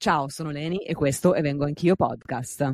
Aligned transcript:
Ciao, 0.00 0.28
sono 0.28 0.52
Leni 0.52 0.84
e 0.84 0.94
questo 0.94 1.34
è 1.34 1.42
Vengo 1.42 1.64
Anch'io 1.64 1.96
Podcast. 1.96 2.72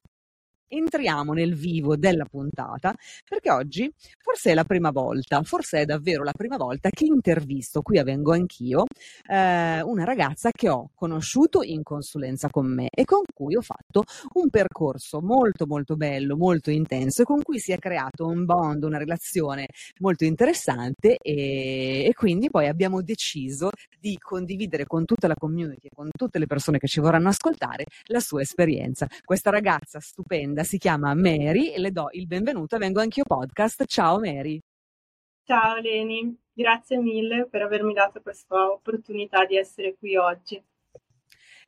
entriamo 0.67 1.33
nel 1.33 1.55
vivo 1.55 1.95
della 1.95 2.25
puntata 2.25 2.93
perché 3.27 3.51
oggi 3.51 3.91
forse 4.17 4.51
è 4.51 4.53
la 4.53 4.63
prima 4.63 4.91
volta, 4.91 5.41
forse 5.43 5.81
è 5.81 5.85
davvero 5.85 6.23
la 6.23 6.33
prima 6.33 6.57
volta 6.57 6.89
che 6.89 7.05
intervisto, 7.05 7.81
qui 7.81 7.97
avvengo 7.97 8.33
anch'io, 8.33 8.85
eh, 9.29 9.81
una 9.81 10.03
ragazza 10.03 10.51
che 10.51 10.69
ho 10.69 10.91
conosciuto 10.93 11.63
in 11.63 11.83
consulenza 11.83 12.49
con 12.49 12.67
me 12.67 12.87
e 12.89 13.05
con 13.05 13.21
cui 13.33 13.55
ho 13.55 13.61
fatto 13.61 14.03
un 14.33 14.49
percorso 14.49 15.21
molto 15.21 15.65
molto 15.65 15.95
bello, 15.95 16.35
molto 16.35 16.71
intenso 16.71 17.21
e 17.21 17.25
con 17.25 17.41
cui 17.41 17.59
si 17.59 17.71
è 17.71 17.77
creato 17.77 18.25
un 18.25 18.45
bond, 18.45 18.83
una 18.83 18.97
relazione 18.97 19.67
molto 19.99 20.25
interessante 20.25 21.17
e, 21.17 22.05
e 22.05 22.13
quindi 22.13 22.49
poi 22.49 22.67
abbiamo 22.67 23.01
deciso 23.01 23.69
di 23.99 24.17
condividere 24.19 24.85
con 24.85 25.05
tutta 25.05 25.27
la 25.27 25.35
community, 25.35 25.87
con 25.93 26.09
tutte 26.15 26.39
le 26.39 26.45
persone 26.45 26.77
che 26.77 26.87
ci 26.87 26.99
vorranno 26.99 27.29
ascoltare 27.29 27.85
la 28.05 28.19
sua 28.19 28.41
esperienza. 28.41 29.07
Questa 29.23 29.49
ragazza 29.49 29.99
stupenda 29.99 30.56
azienda 30.57 30.63
si 30.63 30.77
chiama 30.77 31.13
Mary 31.13 31.71
e 31.71 31.79
le 31.79 31.91
do 31.91 32.07
il 32.11 32.25
benvenuto 32.25 32.75
a 32.75 32.79
Vengo 32.79 32.99
Anch'io 32.99 33.23
Podcast. 33.23 33.85
Ciao 33.85 34.19
Mary. 34.19 34.59
Ciao 35.43 35.75
Leni, 35.77 36.35
grazie 36.51 36.97
mille 36.97 37.47
per 37.47 37.61
avermi 37.61 37.93
dato 37.93 38.21
questa 38.21 38.71
opportunità 38.71 39.45
di 39.45 39.55
essere 39.55 39.95
qui 39.97 40.15
oggi. 40.17 40.61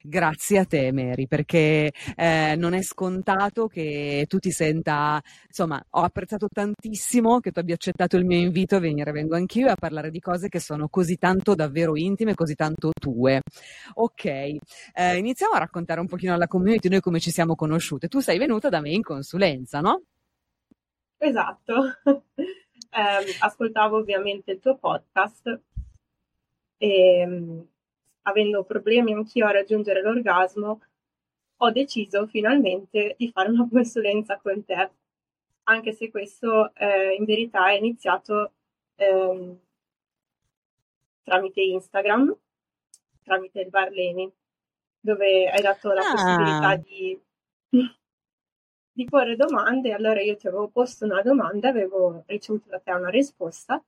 Grazie 0.01 0.59
a 0.59 0.65
te, 0.65 0.93
Mary, 0.93 1.27
perché 1.27 1.91
eh, 2.15 2.55
non 2.55 2.73
è 2.73 2.81
scontato 2.81 3.67
che 3.67 4.25
tu 4.29 4.37
ti 4.37 4.49
senta, 4.49 5.21
insomma, 5.45 5.83
ho 5.89 6.01
apprezzato 6.03 6.47
tantissimo 6.47 7.41
che 7.41 7.51
tu 7.51 7.59
abbia 7.59 7.73
accettato 7.73 8.15
il 8.15 8.23
mio 8.23 8.37
invito 8.37 8.77
a 8.77 8.79
venire, 8.79 9.11
vengo 9.11 9.35
anch'io 9.35 9.69
a 9.69 9.75
parlare 9.75 10.09
di 10.09 10.21
cose 10.21 10.47
che 10.47 10.61
sono 10.61 10.87
così 10.87 11.17
tanto 11.17 11.53
davvero 11.53 11.97
intime, 11.97 12.33
così 12.33 12.55
tanto 12.55 12.91
tue. 12.97 13.41
Ok, 13.95 14.23
eh, 14.25 14.57
iniziamo 15.17 15.55
a 15.55 15.59
raccontare 15.59 15.99
un 15.99 16.07
pochino 16.07 16.33
alla 16.33 16.47
community 16.47 16.87
noi 16.87 17.01
come 17.01 17.19
ci 17.19 17.31
siamo 17.31 17.55
conosciute. 17.55 18.07
Tu 18.07 18.21
sei 18.21 18.37
venuta 18.37 18.69
da 18.69 18.79
me 18.79 18.91
in 18.91 19.01
consulenza, 19.03 19.81
no? 19.81 20.03
Esatto. 21.17 21.73
eh, 22.39 23.35
ascoltavo 23.39 23.97
ovviamente 23.97 24.51
il 24.51 24.59
tuo 24.61 24.77
podcast 24.77 25.59
e 26.77 27.67
avendo 28.29 28.63
problemi 28.63 29.13
anch'io 29.13 29.45
a 29.45 29.51
raggiungere 29.51 30.01
l'orgasmo, 30.01 30.81
ho 31.57 31.71
deciso 31.71 32.25
finalmente 32.27 33.15
di 33.17 33.29
fare 33.31 33.49
una 33.49 33.67
consulenza 33.69 34.37
con 34.37 34.63
te, 34.65 34.91
anche 35.63 35.91
se 35.93 36.09
questo 36.09 36.73
eh, 36.75 37.15
in 37.15 37.25
verità 37.25 37.69
è 37.69 37.73
iniziato 37.73 38.53
eh, 38.95 39.57
tramite 41.23 41.61
Instagram, 41.61 42.35
tramite 43.23 43.61
il 43.61 43.69
Barleni, 43.69 44.31
dove 44.99 45.49
hai 45.49 45.61
dato 45.61 45.91
la 45.91 46.01
ah. 46.01 46.11
possibilità 46.11 46.75
di, 46.75 47.19
di 48.91 49.05
porre 49.05 49.35
domande. 49.35 49.93
Allora 49.93 50.21
io 50.21 50.35
ti 50.35 50.47
avevo 50.47 50.69
posto 50.69 51.05
una 51.05 51.21
domanda, 51.21 51.69
avevo 51.69 52.23
ricevuto 52.25 52.69
da 52.69 52.79
te 52.79 52.91
una 52.91 53.09
risposta 53.09 53.83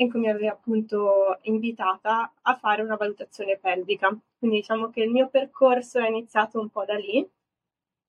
in 0.00 0.10
cui 0.10 0.20
mi 0.20 0.28
aveva 0.28 0.52
appunto 0.52 1.38
invitata 1.42 2.32
a 2.42 2.56
fare 2.56 2.82
una 2.82 2.96
valutazione 2.96 3.58
pelvica. 3.58 4.16
Quindi 4.38 4.58
diciamo 4.58 4.90
che 4.90 5.02
il 5.02 5.10
mio 5.10 5.28
percorso 5.28 5.98
è 5.98 6.08
iniziato 6.08 6.60
un 6.60 6.68
po' 6.68 6.84
da 6.84 6.94
lì, 6.94 7.28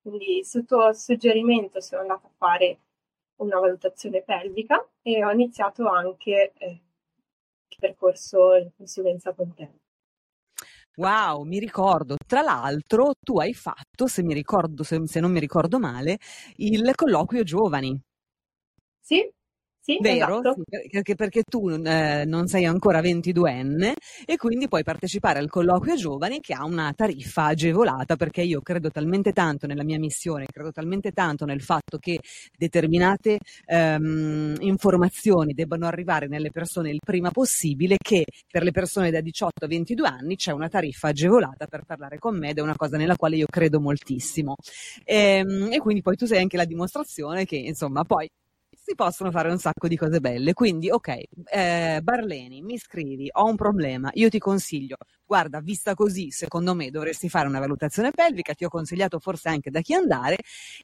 quindi 0.02 0.44
su 0.44 0.64
tuo 0.66 0.94
suggerimento 0.94 1.82
sono 1.82 2.02
andata 2.02 2.28
a 2.28 2.32
fare 2.38 2.80
una 3.38 3.60
valutazione 3.60 4.22
pelvica 4.22 4.88
e 5.02 5.24
ho 5.24 5.32
iniziato 5.32 5.88
anche 5.88 6.54
eh, 6.58 6.82
il 7.68 7.78
percorso 7.80 8.56
in 8.56 8.70
consulenza 8.76 9.34
con 9.34 9.54
te. 9.54 9.72
Wow, 10.98 11.44
mi 11.44 11.60
ricordo. 11.60 12.18
Tra 12.28 12.42
l'altro, 12.42 13.14
tu 13.20 13.40
hai 13.40 13.54
fatto, 13.54 14.08
se 14.08 14.22
mi 14.22 14.34
ricordo, 14.34 14.84
se, 14.84 15.00
se 15.08 15.20
non 15.22 15.32
mi 15.32 15.40
ricordo 15.40 15.80
male, 15.80 16.18
il 16.58 16.92
colloquio 16.94 17.44
giovani. 17.44 17.98
Sì, 19.00 19.32
sì, 19.90 19.98
Vero? 20.02 20.40
Esatto. 20.40 20.56
Sì, 20.70 21.16
perché, 21.16 21.44
tu 21.44 21.68
eh, 21.70 22.24
non 22.26 22.48
sei 22.48 22.66
ancora 22.66 23.02
22enne 23.02 23.94
e 24.26 24.38
quindi 24.38 24.68
puoi 24.68 24.84
partecipare 24.84 25.40
al 25.40 25.50
colloquio 25.50 25.96
giovani 25.96 26.40
che 26.40 26.54
ha 26.54 26.64
una 26.64 26.94
tariffa 26.96 27.46
agevolata 27.46 28.16
perché 28.16 28.42
io 28.42 28.62
credo 28.62 28.92
talmente 28.92 29.32
tanto 29.32 29.66
nella 29.66 29.84
mia 29.84 29.98
missione, 29.98 30.46
credo 30.52 30.72
talmente 30.72 31.12
tanto 31.12 31.46
nel 31.46 31.62
fatto 31.62 31.98
che 31.98 32.20
determinate 32.56 33.40
ehm, 33.66 34.58
informazioni 34.60 35.54
debbano 35.54 35.88
arrivare 35.88 36.28
nelle 36.28 36.52
persone 36.52 36.92
il 36.92 37.00
prima 37.04 37.32
possibile 37.32 37.96
che 37.98 38.26
per 38.50 38.64
le 38.64 38.72
persone 38.72 39.10
da 39.10 39.22
18 39.22 39.66
a 39.66 39.68
22 39.68 40.08
anni 40.08 40.36
c'è 40.36 40.52
una 40.52 40.70
tariffa 40.70 41.08
agevolata 41.08 41.66
per 41.66 41.84
parlare 41.86 42.20
con 42.20 42.38
me 42.38 42.50
ed 42.50 42.60
è 42.60 42.62
una 42.62 42.76
cosa 42.76 42.98
nella 42.98 43.16
quale 43.16 43.38
io 43.38 43.48
credo 43.50 43.80
moltissimo. 43.80 44.56
E, 45.04 45.16
ehm, 45.40 45.70
e 45.72 45.80
quindi 45.80 46.02
poi 46.02 46.16
tu 46.16 46.26
sei 46.26 46.42
anche 46.42 46.58
la 46.58 46.66
dimostrazione 46.66 47.46
che 47.46 47.58
insomma 47.58 48.04
poi 48.04 48.28
si 48.90 48.96
possono 48.96 49.30
fare 49.32 49.50
un 49.52 49.60
sacco 49.60 49.88
di 49.88 49.96
cose 49.96 50.20
belle. 50.20 50.54
Quindi, 50.54 50.90
ok, 50.90 51.08
eh, 51.52 52.00
Barleni, 52.02 52.62
mi 52.62 52.78
scrivi, 52.78 53.30
ho 53.32 53.46
un 53.46 53.56
problema, 53.56 54.10
io 54.14 54.30
ti 54.30 54.40
consiglio, 54.40 54.98
guarda, 55.30 55.60
vista 55.60 55.94
così, 55.94 56.32
secondo 56.32 56.74
me 56.74 56.90
dovresti 56.90 57.30
fare 57.30 57.48
una 57.48 57.60
valutazione 57.60 58.10
pelvica, 58.10 58.56
ti 58.56 58.66
ho 58.66 58.70
consigliato 58.70 59.20
forse 59.20 59.50
anche 59.50 59.70
da 59.70 59.82
chi 59.82 59.94
andare, 59.94 60.38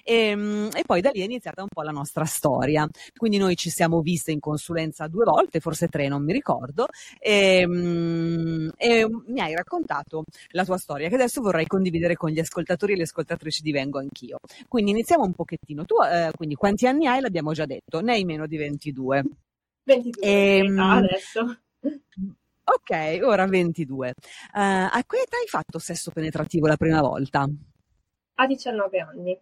e, 0.04 0.14
ehm, 0.14 0.70
e 0.72 0.84
poi 0.86 1.02
da 1.02 1.10
lì 1.10 1.22
è 1.22 1.24
iniziata 1.24 1.64
un 1.64 1.68
po' 1.68 1.82
la 1.82 1.90
nostra 1.90 2.26
storia. 2.26 2.88
Quindi 3.18 3.40
noi 3.40 3.56
ci 3.56 3.72
siamo 3.72 4.02
viste 4.02 4.32
in 4.32 4.40
consulenza 4.40 5.08
due 5.08 5.24
volte, 5.26 5.60
forse 5.60 5.88
tre, 5.88 6.08
non 6.08 6.24
mi 6.24 6.32
ricordo, 6.32 6.86
e, 7.18 7.62
ehm, 7.62 8.72
e 8.78 9.08
mi 9.26 9.42
hai 9.42 9.56
raccontato 9.56 10.26
la 10.50 10.64
tua 10.64 10.78
storia, 10.78 11.10
che 11.10 11.16
adesso 11.16 11.42
vorrei 11.42 11.66
condividere 11.66 12.14
con 12.16 12.30
gli 12.30 12.40
ascoltatori 12.40 12.94
e 12.94 12.98
le 12.98 13.04
ascoltatrici 13.04 13.64
di 13.64 13.72
Vengo 13.72 13.98
Anch'io. 13.98 14.38
Quindi 14.68 14.92
iniziamo 14.92 15.24
un 15.24 15.34
pochettino. 15.34 15.86
Tu, 15.86 15.96
eh, 16.04 16.30
quindi 16.36 16.54
quanti 16.54 16.86
anni 16.86 17.08
hai? 17.08 17.20
L'abbiamo 17.20 17.52
già 17.54 17.66
detto, 17.66 18.00
ne 18.02 18.12
hai 18.14 18.24
meno 18.26 18.46
di 18.46 18.58
22. 18.58 19.24
22 19.86 20.24
e, 20.24 20.60
adesso. 20.78 21.62
Ok, 22.68 23.20
ora 23.22 23.46
22. 23.46 24.08
Uh, 24.08 24.60
eh, 24.60 24.90
a 24.92 25.04
che 25.06 25.18
età 25.18 25.38
hai 25.38 25.48
fatto 25.48 25.78
sesso 25.78 26.10
penetrativo 26.12 26.66
la 26.66 26.78
prima 26.78 27.00
volta? 27.00 27.48
A 28.36 28.48
19 28.48 29.00
anni. 29.00 29.40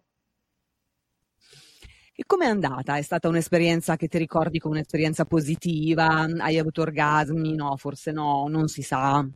E 2.16 2.22
com'è 2.26 2.46
andata? 2.46 2.96
È 2.96 3.02
stata 3.02 3.28
un'esperienza 3.28 3.96
che 3.96 4.08
ti 4.08 4.18
ricordi 4.18 4.58
come 4.58 4.74
un'esperienza 4.76 5.24
positiva? 5.24 6.26
Hai 6.38 6.58
avuto 6.58 6.82
orgasmi? 6.82 7.54
No, 7.54 7.76
forse 7.76 8.12
no, 8.12 8.46
non 8.46 8.68
si 8.68 8.82
sa. 8.82 9.26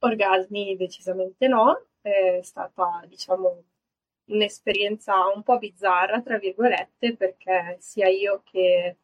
Orgasmi 0.00 0.76
decisamente 0.76 1.46
no, 1.48 1.86
è 2.00 2.40
stata 2.42 3.04
diciamo 3.06 3.62
un'esperienza 4.26 5.14
un 5.34 5.42
po' 5.42 5.58
bizzarra, 5.58 6.22
tra 6.22 6.38
virgolette, 6.38 7.14
perché 7.14 7.76
sia 7.80 8.08
io 8.08 8.42
che 8.44 8.96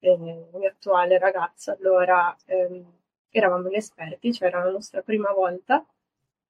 eh, 0.00 0.12
il 0.12 0.20
mio 0.20 0.68
attuale 0.68 1.18
ragazzo 1.18 1.72
allora 1.72 2.36
ehm, 2.46 2.97
eravamo 3.38 3.68
inesperti, 3.68 4.32
cioè 4.32 4.48
era 4.48 4.64
la 4.64 4.70
nostra 4.70 5.02
prima 5.02 5.32
volta 5.32 5.84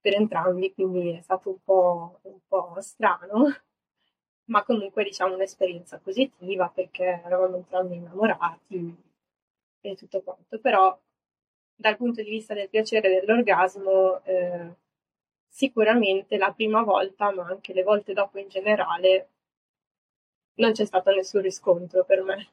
per 0.00 0.14
entrambi, 0.14 0.73
quindi 0.75 1.11
è 1.11 1.20
stato 1.23 1.50
un 1.50 1.62
po', 1.62 2.20
un 2.23 2.38
po 2.46 2.76
strano, 2.81 3.46
ma 4.50 4.64
comunque 4.64 5.05
diciamo 5.05 5.35
un'esperienza 5.35 5.99
positiva 5.99 6.69
perché 6.69 7.23
eravamo 7.25 7.56
entrambi 7.56 7.96
innamorati 7.96 8.96
e 9.81 9.94
tutto 9.96 10.23
quanto. 10.23 10.58
Però 10.58 10.99
dal 11.75 11.96
punto 11.96 12.23
di 12.23 12.31
vista 12.31 12.55
del 12.55 12.69
piacere 12.69 13.20
dell'orgasmo, 13.20 14.23
eh, 14.25 14.75
sicuramente 15.49 16.37
la 16.37 16.52
prima 16.52 16.82
volta, 16.82 17.32
ma 17.32 17.46
anche 17.46 17.73
le 17.73 17.82
volte 17.82 18.12
dopo 18.12 18.38
in 18.38 18.49
generale, 18.49 19.29
non 20.56 20.73
c'è 20.73 20.85
stato 20.85 21.11
nessun 21.12 21.43
riscontro 21.43 22.05
per 22.05 22.23
me. 22.23 22.49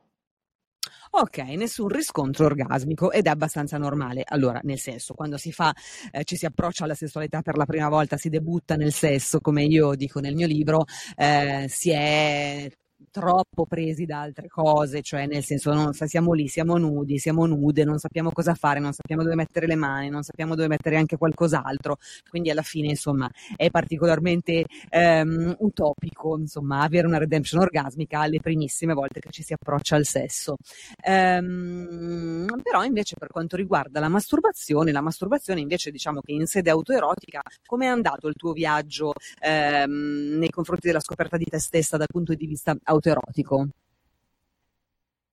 Ok, 1.18 1.38
nessun 1.38 1.88
riscontro 1.88 2.46
orgasmico 2.46 3.10
ed 3.10 3.28
è 3.28 3.30
abbastanza 3.30 3.78
normale. 3.78 4.24
Allora, 4.26 4.60
nel 4.64 4.80
senso, 4.80 5.14
quando 5.14 5.38
si 5.38 5.54
fa, 5.54 5.74
eh, 6.12 6.26
ci 6.26 6.36
si 6.36 6.46
approccia 6.46 6.84
alla 6.84 6.94
sessualità 6.94 7.42
per 7.42 7.56
la 7.56 7.66
prima 7.66 7.88
volta, 7.88 8.18
si 8.18 8.28
debutta 8.28 8.76
nel 8.76 8.92
sesso, 8.92 9.40
come 9.40 9.64
io 9.64 9.96
dico 9.96 10.20
nel 10.20 10.36
mio 10.36 10.46
libro, 10.46 10.84
eh, 11.16 11.68
si 11.70 11.92
è 11.92 12.70
troppo 13.12 13.66
presi 13.66 14.06
da 14.06 14.22
altre 14.22 14.48
cose, 14.48 15.02
cioè 15.02 15.26
nel 15.26 15.44
senso 15.44 15.74
non, 15.74 15.94
siamo 15.94 16.34
lì, 16.34 16.48
siamo 16.48 16.78
nudi, 16.78 17.18
siamo 17.18 17.46
nude, 17.46 17.84
non 17.84 17.98
sappiamo 17.98 18.32
cosa 18.32 18.54
fare, 18.56 18.80
non 18.80 18.94
sappiamo 18.94 19.24
dove 19.24 19.36
mettere 19.36 19.68
le 19.68 19.76
mani, 19.76 20.10
non 20.10 20.24
sappiamo 20.24 20.56
dove 20.56 20.68
mettere 20.68 20.98
anche 20.98 21.18
qualcos'altro, 21.18 21.98
quindi 22.30 22.50
alla 22.50 22.62
fine 22.62 22.90
insomma 22.90 23.30
è 23.56 23.70
particolarmente 23.70 24.66
ehm, 24.90 25.56
utopico 25.60 26.38
insomma 26.38 26.82
avere 26.82 27.08
una 27.08 27.18
redemption 27.18 27.62
orgasmica 27.62 28.26
le 28.28 28.40
primissime 28.40 28.94
volte 28.94 29.20
che 29.20 29.30
ci 29.30 29.44
si 29.44 29.54
approccia 29.54 29.96
al 29.96 30.06
sesso. 30.06 30.58
Ehm, 31.04 32.48
però 32.62 32.84
invece 32.84 33.16
per 33.18 33.30
quanto 33.30 33.56
riguarda 33.56 34.00
la 34.00 34.10
masturbazione, 34.10 34.92
la 34.92 35.02
masturbazione 35.02 35.62
invece 35.62 35.92
diciamo 35.92 36.22
che 36.22 36.34
in 36.34 36.46
sede 36.48 36.70
autoerotica, 36.70 37.42
come 37.66 37.86
è 37.86 37.90
andato 37.90 38.28
il 38.28 38.36
tuo 38.36 38.52
viaggio 38.54 39.14
ehm, 39.42 40.38
nei 40.38 40.50
confronti 40.50 40.88
della 40.88 41.00
scoperta 41.00 41.38
di 41.38 41.46
te 41.46 41.60
stessa 41.60 41.98
dal 41.98 42.08
punto 42.08 42.34
di 42.34 42.46
vista 42.46 42.76
autoerotico? 42.86 43.56
erotico? 43.56 43.78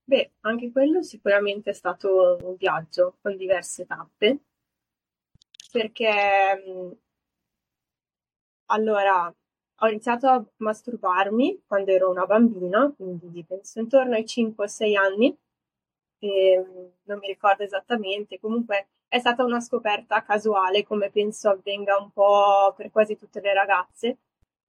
Beh, 0.04 0.32
anche 0.40 0.70
quello 0.72 1.02
sicuramente 1.02 1.70
è 1.70 1.72
stato 1.72 2.36
un 2.42 2.56
viaggio 2.56 3.16
con 3.22 3.36
diverse 3.36 3.86
tappe, 3.86 4.38
perché 5.70 6.62
allora 8.66 9.34
ho 9.82 9.88
iniziato 9.88 10.28
a 10.28 10.44
masturbarmi 10.58 11.62
quando 11.66 11.92
ero 11.92 12.10
una 12.10 12.26
bambina, 12.26 12.92
quindi 12.94 13.44
penso 13.44 13.80
intorno 13.80 14.14
ai 14.14 14.24
5-6 14.24 14.96
anni, 14.96 15.36
e 16.18 16.64
non 17.02 17.18
mi 17.18 17.26
ricordo 17.26 17.62
esattamente, 17.62 18.38
comunque 18.38 18.88
è 19.08 19.18
stata 19.18 19.44
una 19.44 19.60
scoperta 19.60 20.22
casuale, 20.22 20.84
come 20.84 21.10
penso 21.10 21.48
avvenga 21.50 21.96
un 21.96 22.10
po' 22.12 22.72
per 22.76 22.90
quasi 22.90 23.16
tutte 23.16 23.40
le 23.40 23.52
ragazze, 23.52 24.18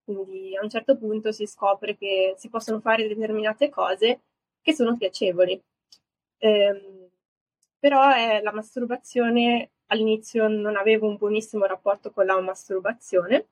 quindi 0.04 0.56
a 0.56 0.64
un 0.64 0.70
certo 0.70 0.98
punto 0.98 1.32
si 1.32 1.46
scopre 1.46 1.96
che 1.98 2.36
si 2.38 2.50
possono 2.50 2.80
fare 2.80 3.08
determinate 3.08 3.70
cose 3.70 4.22
che 4.62 4.74
sono 4.74 4.98
piacevoli. 4.98 5.62
Ehm, 6.40 7.10
però 7.80 8.10
è 8.12 8.42
la 8.42 8.54
masturbazione, 8.54 9.72
all'inizio 9.88 10.48
non 10.48 10.76
avevo 10.78 11.08
un 11.08 11.18
buonissimo 11.18 11.66
rapporto 11.66 12.12
con 12.12 12.26
la 12.26 12.40
masturbazione, 12.42 13.48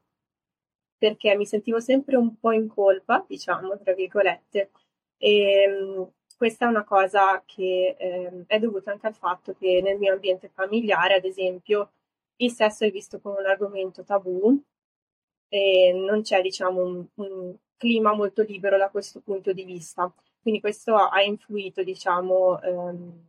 perché 0.97 1.35
mi 1.35 1.45
sentivo 1.45 1.79
sempre 1.79 2.15
un 2.15 2.37
po' 2.39 2.51
in 2.51 2.67
colpa, 2.67 3.25
diciamo, 3.27 3.77
tra 3.79 3.93
virgolette. 3.93 4.71
E 5.17 5.63
ehm, 5.63 6.11
questa 6.37 6.65
è 6.65 6.69
una 6.69 6.83
cosa 6.83 7.41
che 7.45 7.95
eh, 7.97 8.43
è 8.47 8.59
dovuta 8.59 8.91
anche 8.91 9.07
al 9.07 9.15
fatto 9.15 9.53
che 9.53 9.81
nel 9.83 9.97
mio 9.97 10.13
ambiente 10.13 10.49
familiare, 10.53 11.15
ad 11.15 11.25
esempio, 11.25 11.91
il 12.37 12.51
sesso 12.51 12.85
è 12.85 12.91
visto 12.91 13.19
come 13.19 13.39
un 13.39 13.45
argomento 13.47 14.03
tabù 14.03 14.61
e 15.53 15.91
non 15.93 16.21
c'è 16.21 16.41
diciamo 16.41 16.81
un, 16.81 17.05
un, 17.15 17.55
clima 17.75 18.13
molto 18.13 18.43
libero 18.43 18.77
da 18.77 18.89
questo 18.89 19.19
punto 19.21 19.51
di 19.51 19.65
vista. 19.65 20.11
Quindi 20.41 20.61
questo 20.61 20.95
ha 20.95 21.21
influito 21.23 21.83
diciamo 21.83 22.61
ehm, 22.61 23.27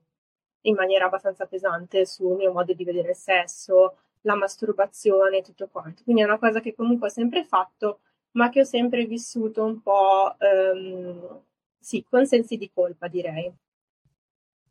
in 0.62 0.74
maniera 0.74 1.06
abbastanza 1.06 1.46
pesante 1.46 2.06
sul 2.06 2.36
mio 2.36 2.52
modo 2.52 2.72
di 2.74 2.84
vedere 2.84 3.10
il 3.10 3.16
sesso, 3.16 3.96
la 4.22 4.36
masturbazione 4.36 5.38
e 5.38 5.42
tutto 5.42 5.68
quanto. 5.68 6.02
Quindi 6.04 6.22
è 6.22 6.24
una 6.26 6.38
cosa 6.38 6.60
che 6.60 6.74
comunque 6.74 7.08
ho 7.08 7.10
sempre 7.10 7.44
fatto, 7.44 8.00
ma 8.32 8.50
che 8.50 8.60
ho 8.60 8.64
sempre 8.64 9.04
vissuto 9.06 9.64
un 9.64 9.82
po' 9.82 10.36
ehm, 10.38 11.42
sì, 11.80 12.04
con 12.08 12.26
sensi 12.26 12.56
di 12.56 12.70
colpa 12.72 13.08
direi. 13.08 13.52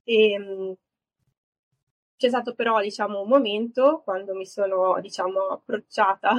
E, 0.04 0.32
ehm, 0.32 0.76
c'è 2.18 2.30
stato 2.30 2.54
però 2.54 2.80
diciamo 2.82 3.22
un 3.22 3.28
momento 3.28 4.02
quando 4.04 4.36
mi 4.36 4.46
sono 4.46 5.00
diciamo 5.02 5.48
approcciata 5.48 6.34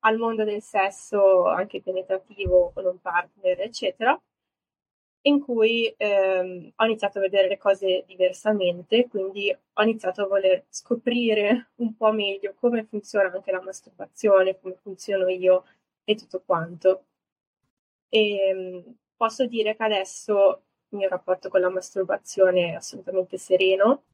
al 0.00 0.18
mondo 0.18 0.44
del 0.44 0.62
sesso 0.62 1.46
anche 1.46 1.82
penetrativo 1.82 2.70
con 2.74 2.86
un 2.86 3.00
partner, 3.00 3.60
eccetera, 3.60 4.20
in 5.22 5.40
cui 5.40 5.92
ehm, 5.96 6.72
ho 6.76 6.84
iniziato 6.84 7.18
a 7.18 7.20
vedere 7.22 7.48
le 7.48 7.58
cose 7.58 8.04
diversamente, 8.06 9.08
quindi 9.08 9.50
ho 9.72 9.82
iniziato 9.82 10.22
a 10.22 10.26
voler 10.26 10.64
scoprire 10.68 11.70
un 11.76 11.96
po' 11.96 12.12
meglio 12.12 12.54
come 12.54 12.84
funziona 12.84 13.32
anche 13.32 13.50
la 13.50 13.60
masturbazione, 13.62 14.58
come 14.60 14.76
funziono 14.80 15.28
io 15.28 15.64
e 16.04 16.14
tutto 16.14 16.42
quanto. 16.44 17.04
E 18.08 18.36
ehm, 18.48 18.96
posso 19.16 19.46
dire 19.46 19.76
che 19.76 19.82
adesso 19.82 20.62
il 20.90 20.98
mio 20.98 21.08
rapporto 21.08 21.48
con 21.48 21.60
la 21.60 21.70
masturbazione 21.70 22.70
è 22.70 22.74
assolutamente 22.74 23.36
sereno, 23.38 24.04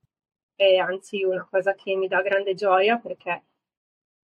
è 0.54 0.76
anzi 0.76 1.22
una 1.24 1.46
cosa 1.50 1.74
che 1.74 1.94
mi 1.96 2.08
dà 2.08 2.22
grande 2.22 2.54
gioia 2.54 2.98
perché 2.98 3.42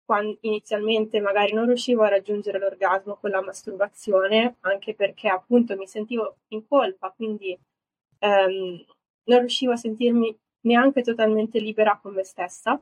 quando 0.05 0.37
inizialmente 0.41 1.19
magari 1.19 1.53
non 1.53 1.65
riuscivo 1.65 2.03
a 2.03 2.09
raggiungere 2.09 2.59
l'orgasmo 2.59 3.15
con 3.15 3.31
la 3.31 3.41
masturbazione, 3.41 4.57
anche 4.61 4.93
perché 4.93 5.27
appunto 5.27 5.75
mi 5.75 5.87
sentivo 5.87 6.37
in 6.49 6.67
colpa, 6.67 7.11
quindi 7.11 7.57
ehm, 8.19 8.85
non 9.25 9.39
riuscivo 9.39 9.71
a 9.73 9.77
sentirmi 9.77 10.37
neanche 10.61 11.01
totalmente 11.01 11.59
libera 11.59 11.97
con 12.01 12.13
me 12.13 12.23
stessa, 12.23 12.79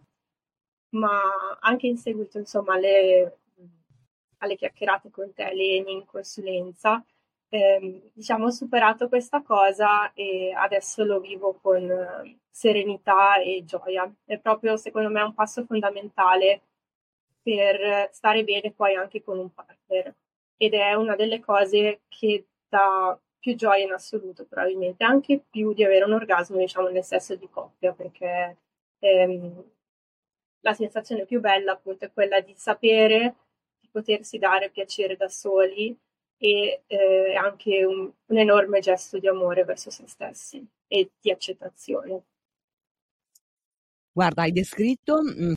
ma 0.91 1.21
anche 1.59 1.87
in 1.87 1.97
seguito 1.97 2.37
insomma 2.37 2.73
alle, 2.75 3.39
alle 4.39 4.55
chiacchierate 4.55 5.09
con 5.09 5.33
te, 5.33 5.53
Leni, 5.53 5.93
in 5.93 6.05
consulenza, 6.05 7.03
ehm, 7.49 8.09
diciamo 8.13 8.45
ho 8.47 8.51
superato 8.51 9.07
questa 9.07 9.41
cosa 9.41 10.11
e 10.13 10.51
adesso 10.55 11.03
lo 11.03 11.19
vivo 11.19 11.53
con 11.61 12.37
serenità 12.49 13.39
e 13.41 13.63
gioia. 13.65 14.11
È 14.25 14.37
proprio 14.39 14.77
secondo 14.77 15.09
me 15.09 15.21
un 15.21 15.33
passo 15.33 15.63
fondamentale 15.65 16.61
per 17.43 18.09
stare 18.11 18.43
bene 18.43 18.71
poi 18.71 18.95
anche 18.95 19.21
con 19.21 19.37
un 19.37 19.53
partner 19.53 20.15
ed 20.57 20.73
è 20.73 20.93
una 20.93 21.15
delle 21.15 21.39
cose 21.41 22.01
che 22.07 22.47
dà 22.69 23.19
più 23.37 23.55
gioia 23.55 23.83
in 23.83 23.91
assoluto 23.91 24.45
probabilmente, 24.45 25.03
anche 25.03 25.43
più 25.49 25.73
di 25.73 25.83
avere 25.83 26.05
un 26.05 26.13
orgasmo 26.13 26.57
diciamo 26.57 26.87
nel 26.87 27.03
sesso 27.03 27.35
di 27.35 27.49
coppia 27.49 27.91
perché 27.91 28.57
ehm, 28.99 29.63
la 30.61 30.73
sensazione 30.73 31.25
più 31.25 31.41
bella 31.41 31.73
appunto 31.73 32.05
è 32.05 32.11
quella 32.13 32.39
di 32.39 32.53
sapere 32.55 33.35
di 33.81 33.89
potersi 33.91 34.37
dare 34.37 34.69
piacere 34.69 35.17
da 35.17 35.27
soli 35.27 35.95
e 36.37 36.83
eh, 36.87 37.35
anche 37.35 37.83
un, 37.83 38.09
un 38.25 38.37
enorme 38.37 38.79
gesto 38.79 39.19
di 39.19 39.27
amore 39.27 39.65
verso 39.65 39.89
se 39.89 40.07
stessi 40.07 40.65
e 40.87 41.11
di 41.19 41.29
accettazione. 41.29 42.23
Guarda, 44.11 44.43
hai 44.43 44.51
descritto 44.51 45.21
mm, 45.21 45.53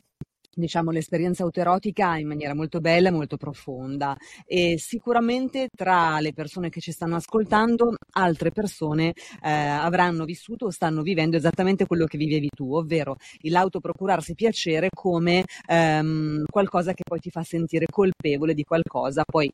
diciamo, 0.57 0.91
l'esperienza 0.91 1.43
autoerotica 1.43 2.17
in 2.17 2.27
maniera 2.27 2.53
molto 2.53 2.79
bella 2.79 3.09
e 3.09 3.11
molto 3.11 3.37
profonda. 3.37 4.17
E 4.45 4.77
sicuramente 4.77 5.69
tra 5.75 6.19
le 6.19 6.33
persone 6.33 6.69
che 6.69 6.81
ci 6.81 6.91
stanno 6.91 7.15
ascoltando 7.15 7.95
altre 8.13 8.51
persone 8.51 9.13
eh, 9.43 9.49
avranno 9.51 10.25
vissuto 10.25 10.65
o 10.65 10.69
stanno 10.71 11.01
vivendo 11.01 11.37
esattamente 11.37 11.85
quello 11.85 12.05
che 12.05 12.17
vivevi 12.17 12.49
tu, 12.55 12.75
ovvero 12.75 13.17
l'autoprocurarsi 13.41 14.33
piacere 14.33 14.89
come 14.93 15.45
ehm, 15.67 16.43
qualcosa 16.49 16.93
che 16.93 17.03
poi 17.07 17.19
ti 17.19 17.29
fa 17.29 17.43
sentire 17.43 17.85
colpevole 17.89 18.53
di 18.53 18.63
qualcosa, 18.63 19.23
poi 19.23 19.51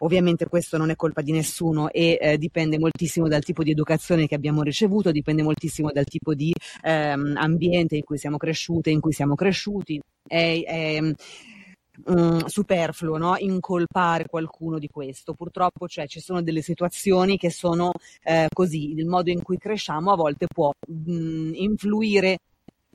Ovviamente 0.00 0.46
questo 0.46 0.76
non 0.76 0.90
è 0.90 0.96
colpa 0.96 1.22
di 1.22 1.32
nessuno 1.32 1.90
e 1.90 2.18
eh, 2.20 2.38
dipende 2.38 2.78
moltissimo 2.78 3.28
dal 3.28 3.42
tipo 3.42 3.62
di 3.62 3.70
educazione 3.70 4.26
che 4.26 4.34
abbiamo 4.34 4.62
ricevuto, 4.62 5.10
dipende 5.10 5.42
moltissimo 5.42 5.90
dal 5.90 6.04
tipo 6.04 6.34
di 6.34 6.52
ehm, 6.82 7.34
ambiente 7.36 7.96
in 7.96 8.04
cui 8.04 8.18
siamo 8.18 8.36
cresciute, 8.36 8.90
in 8.90 9.00
cui 9.00 9.12
siamo 9.12 9.34
cresciuti. 9.34 10.00
È, 10.26 10.62
è 10.66 11.00
mm, 11.00 12.38
superfluo 12.46 13.16
no? 13.16 13.36
incolpare 13.38 14.26
qualcuno 14.26 14.78
di 14.78 14.88
questo. 14.88 15.34
Purtroppo 15.34 15.88
cioè, 15.88 16.06
ci 16.06 16.20
sono 16.20 16.42
delle 16.42 16.62
situazioni 16.62 17.38
che 17.38 17.50
sono 17.50 17.92
eh, 18.22 18.48
così, 18.52 18.92
il 18.92 19.06
modo 19.06 19.30
in 19.30 19.42
cui 19.42 19.56
cresciamo 19.56 20.12
a 20.12 20.16
volte 20.16 20.46
può 20.46 20.70
mh, 20.88 21.12
mm, 21.12 21.54
influire 21.54 22.38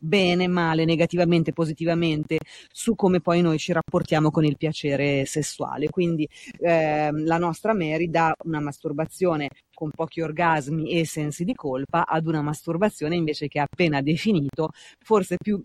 bene, 0.02 0.48
male, 0.48 0.84
negativamente, 0.86 1.54
positivamente 1.54 2.40
su 2.72 2.96
come 2.96 3.22
poi 3.22 3.42
noi 3.42 3.60
ci 3.60 3.72
rapportiamo 3.72 4.32
con 4.32 4.44
il 4.46 4.58
piacere 4.58 5.26
sessuale. 5.26 5.90
Quindi 5.90 6.28
eh, 6.60 7.12
la 7.12 7.38
nostra 7.38 7.74
Mary 7.74 8.10
da 8.10 8.34
una 8.46 8.60
masturbazione 8.60 9.50
con 9.74 9.92
pochi 9.92 10.22
orgasmi 10.22 10.92
e 10.92 11.06
sensi 11.06 11.44
di 11.44 11.54
colpa 11.54 12.06
ad 12.06 12.26
una 12.28 12.42
masturbazione 12.42 13.16
invece 13.16 13.48
che 13.48 13.60
appena 13.60 14.02
definito, 14.02 14.70
forse 15.00 15.38
più 15.38 15.64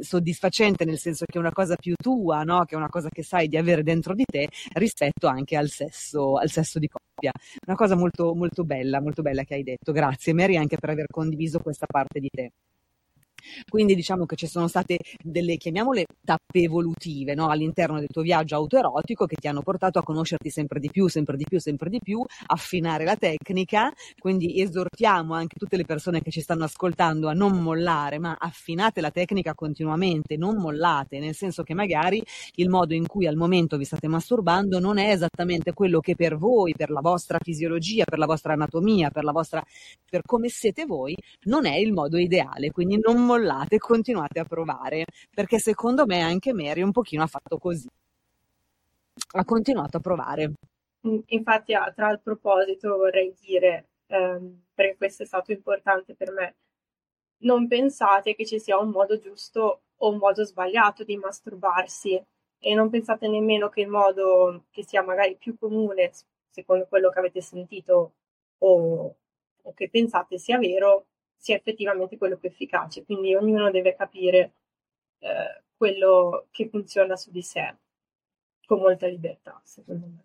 soddisfacente 0.00 0.84
nel 0.84 0.98
senso 0.98 1.24
che 1.26 1.38
è 1.38 1.40
una 1.40 1.52
cosa 1.52 1.76
più 1.76 1.94
tua, 1.96 2.42
no? 2.42 2.64
che 2.64 2.74
è 2.74 2.78
una 2.78 2.88
cosa 2.88 3.08
che 3.08 3.22
sai 3.22 3.46
di 3.46 3.56
avere 3.56 3.82
dentro 3.82 4.14
di 4.14 4.24
te 4.24 4.48
rispetto 4.72 5.28
anche 5.28 5.56
al 5.56 5.68
sesso, 5.68 6.36
al 6.36 6.50
sesso 6.50 6.78
di 6.78 6.88
coppia. 6.88 7.30
Una 7.66 7.76
cosa 7.76 7.94
molto, 7.94 8.34
molto 8.34 8.64
bella, 8.64 9.00
molto 9.00 9.22
bella 9.22 9.44
che 9.44 9.54
hai 9.54 9.62
detto. 9.62 9.92
Grazie 9.92 10.32
Mary 10.32 10.56
anche 10.56 10.76
per 10.76 10.90
aver 10.90 11.06
condiviso 11.08 11.60
questa 11.60 11.86
parte 11.86 12.18
di 12.18 12.28
te. 12.30 12.50
Quindi 13.68 13.94
diciamo 13.94 14.26
che 14.26 14.36
ci 14.36 14.46
sono 14.46 14.68
state 14.68 14.98
delle, 15.22 15.56
chiamiamole, 15.56 16.06
tappe 16.24 16.60
evolutive 16.60 17.34
no? 17.34 17.48
all'interno 17.48 17.98
del 17.98 18.08
tuo 18.08 18.22
viaggio 18.22 18.56
autoerotico 18.56 19.26
che 19.26 19.36
ti 19.36 19.48
hanno 19.48 19.62
portato 19.62 19.98
a 19.98 20.02
conoscerti 20.02 20.50
sempre 20.50 20.80
di 20.80 20.90
più, 20.90 21.08
sempre 21.08 21.36
di 21.36 21.44
più, 21.48 21.58
sempre 21.60 21.90
di 21.90 21.98
più, 22.02 22.24
affinare 22.46 23.04
la 23.04 23.16
tecnica. 23.16 23.92
Quindi 24.18 24.60
esortiamo 24.60 25.34
anche 25.34 25.56
tutte 25.58 25.76
le 25.76 25.84
persone 25.84 26.20
che 26.22 26.30
ci 26.30 26.40
stanno 26.40 26.64
ascoltando 26.64 27.28
a 27.28 27.32
non 27.32 27.60
mollare, 27.60 28.18
ma 28.18 28.36
affinate 28.38 29.00
la 29.00 29.10
tecnica 29.10 29.54
continuamente, 29.54 30.36
non 30.36 30.56
mollate, 30.56 31.18
nel 31.18 31.34
senso 31.34 31.62
che 31.62 31.74
magari 31.74 32.22
il 32.56 32.68
modo 32.68 32.94
in 32.94 33.06
cui 33.06 33.26
al 33.26 33.36
momento 33.36 33.76
vi 33.76 33.84
state 33.84 34.08
masturbando 34.08 34.78
non 34.78 34.98
è 34.98 35.10
esattamente 35.10 35.72
quello 35.72 36.00
che 36.00 36.14
per 36.14 36.36
voi, 36.36 36.74
per 36.76 36.90
la 36.90 37.00
vostra 37.00 37.38
fisiologia, 37.40 38.04
per 38.04 38.18
la 38.18 38.26
vostra 38.26 38.52
anatomia, 38.52 39.10
per 39.10 39.24
la 39.24 39.32
vostra 39.32 39.62
per 40.08 40.22
come 40.24 40.48
siete 40.48 40.84
voi, 40.86 41.16
non 41.44 41.66
è 41.66 41.76
il 41.76 41.92
modo 41.92 42.18
ideale. 42.18 42.70
Quindi 42.70 42.98
non 43.00 43.24
mollate, 43.30 43.78
continuate 43.78 44.40
a 44.40 44.44
provare, 44.44 45.04
perché 45.32 45.58
secondo 45.58 46.04
me 46.06 46.20
anche 46.20 46.52
Mary 46.52 46.82
un 46.82 46.92
pochino 46.92 47.22
ha 47.22 47.28
fatto 47.28 47.58
così. 47.58 47.88
Ha 49.32 49.44
continuato 49.44 49.98
a 49.98 50.00
provare. 50.00 50.52
Mm, 51.06 51.18
infatti, 51.26 51.74
a 51.74 51.92
tal 51.94 52.20
proposito 52.20 52.96
vorrei 52.96 53.34
dire, 53.40 53.86
ehm, 54.08 54.62
perché 54.74 54.96
questo 54.96 55.22
è 55.22 55.26
stato 55.26 55.52
importante 55.52 56.14
per 56.14 56.32
me, 56.32 56.54
non 57.42 57.68
pensate 57.68 58.34
che 58.34 58.44
ci 58.44 58.58
sia 58.58 58.78
un 58.78 58.90
modo 58.90 59.18
giusto 59.18 59.82
o 59.96 60.10
un 60.10 60.18
modo 60.18 60.44
sbagliato 60.44 61.04
di 61.04 61.16
masturbarsi 61.16 62.22
e 62.58 62.74
non 62.74 62.90
pensate 62.90 63.28
nemmeno 63.28 63.68
che 63.68 63.82
il 63.82 63.88
modo 63.88 64.64
che 64.70 64.84
sia 64.84 65.02
magari 65.02 65.36
più 65.36 65.56
comune, 65.58 66.10
secondo 66.50 66.86
quello 66.86 67.10
che 67.10 67.18
avete 67.18 67.40
sentito 67.40 68.12
o, 68.58 69.14
o 69.62 69.74
che 69.74 69.88
pensate 69.88 70.38
sia 70.38 70.58
vero, 70.58 71.06
sia 71.40 71.56
effettivamente 71.56 72.18
quello 72.18 72.36
più 72.36 72.50
efficace. 72.50 73.02
Quindi 73.04 73.34
ognuno 73.34 73.70
deve 73.70 73.96
capire 73.96 74.52
eh, 75.20 75.62
quello 75.74 76.48
che 76.50 76.68
funziona 76.68 77.16
su 77.16 77.30
di 77.30 77.40
sé 77.40 77.74
con 78.66 78.78
molta 78.80 79.06
libertà, 79.06 79.58
secondo 79.64 80.06
me. 80.06 80.24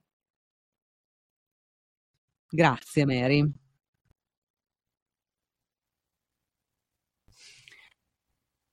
Grazie 2.50 3.06
Mary. 3.06 3.50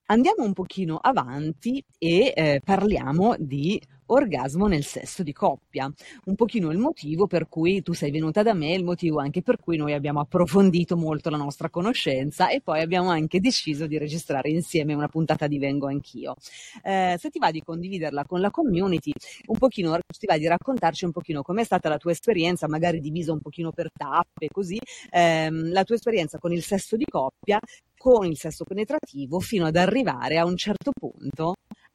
Andiamo 0.07 0.43
un 0.45 0.53
pochino 0.53 0.99
avanti 0.99 1.83
e 1.97 2.33
eh, 2.37 2.61
parliamo 2.63 3.37
di 3.39 3.81
orgasmo 4.13 4.67
nel 4.67 4.85
sesso 4.85 5.23
di 5.23 5.33
coppia. 5.33 5.93
Un 6.25 6.35
pochino 6.35 6.71
il 6.71 6.79
motivo 6.79 7.27
per 7.27 7.49
cui 7.49 7.83
tu 7.83 7.93
sei 7.93 8.11
venuta 8.11 8.43
da 8.43 8.55
me, 8.55 8.75
il 8.75 8.85
motivo 8.85 9.21
anche 9.21 9.43
per 9.43 9.59
cui 9.59 9.77
noi 9.77 9.93
abbiamo 9.93 10.21
approfondito 10.21 10.97
molto 10.97 11.31
la 11.31 11.37
nostra 11.37 11.71
conoscenza 11.71 12.49
e 12.49 12.61
poi 12.61 12.81
abbiamo 12.81 13.11
anche 13.11 13.41
deciso 13.41 13.87
di 13.87 13.99
registrare 13.99 14.51
insieme 14.51 14.95
una 14.95 15.09
puntata 15.09 15.47
di 15.47 15.59
Vengo 15.59 15.87
Anch'io. 15.87 16.35
Eh, 16.83 17.17
se 17.19 17.31
ti 17.31 17.39
va 17.39 17.51
di 17.51 17.63
condividerla 17.63 18.25
con 18.25 18.41
la 18.41 18.51
community, 18.51 19.13
un 19.47 19.59
pochino, 19.59 19.99
ti 20.19 20.27
va 20.27 20.37
di 20.39 20.47
raccontarci 20.47 21.05
un 21.05 21.13
pochino 21.13 21.43
com'è 21.43 21.65
stata 21.65 21.89
la 21.89 21.99
tua 21.99 22.13
esperienza, 22.13 22.69
magari 22.69 23.01
divisa 23.01 23.33
un 23.33 23.41
pochino 23.41 23.71
per 23.73 23.89
tappe, 23.93 24.49
così, 24.49 24.79
ehm, 25.11 25.73
la 25.73 25.85
tua 25.85 25.95
esperienza 25.97 26.39
con 26.39 26.53
il 26.53 26.63
sesso 26.63 26.97
di 26.97 27.05
coppia, 27.05 27.59
con 27.97 28.27
il 28.27 28.37
sesso 28.37 28.65
penetrativo, 28.65 29.39
fino 29.41 29.67
ad 29.67 29.77
arrivare 29.77 30.39
a 30.39 30.45
un 30.45 30.57
certo 30.57 30.91
punto 30.93 31.55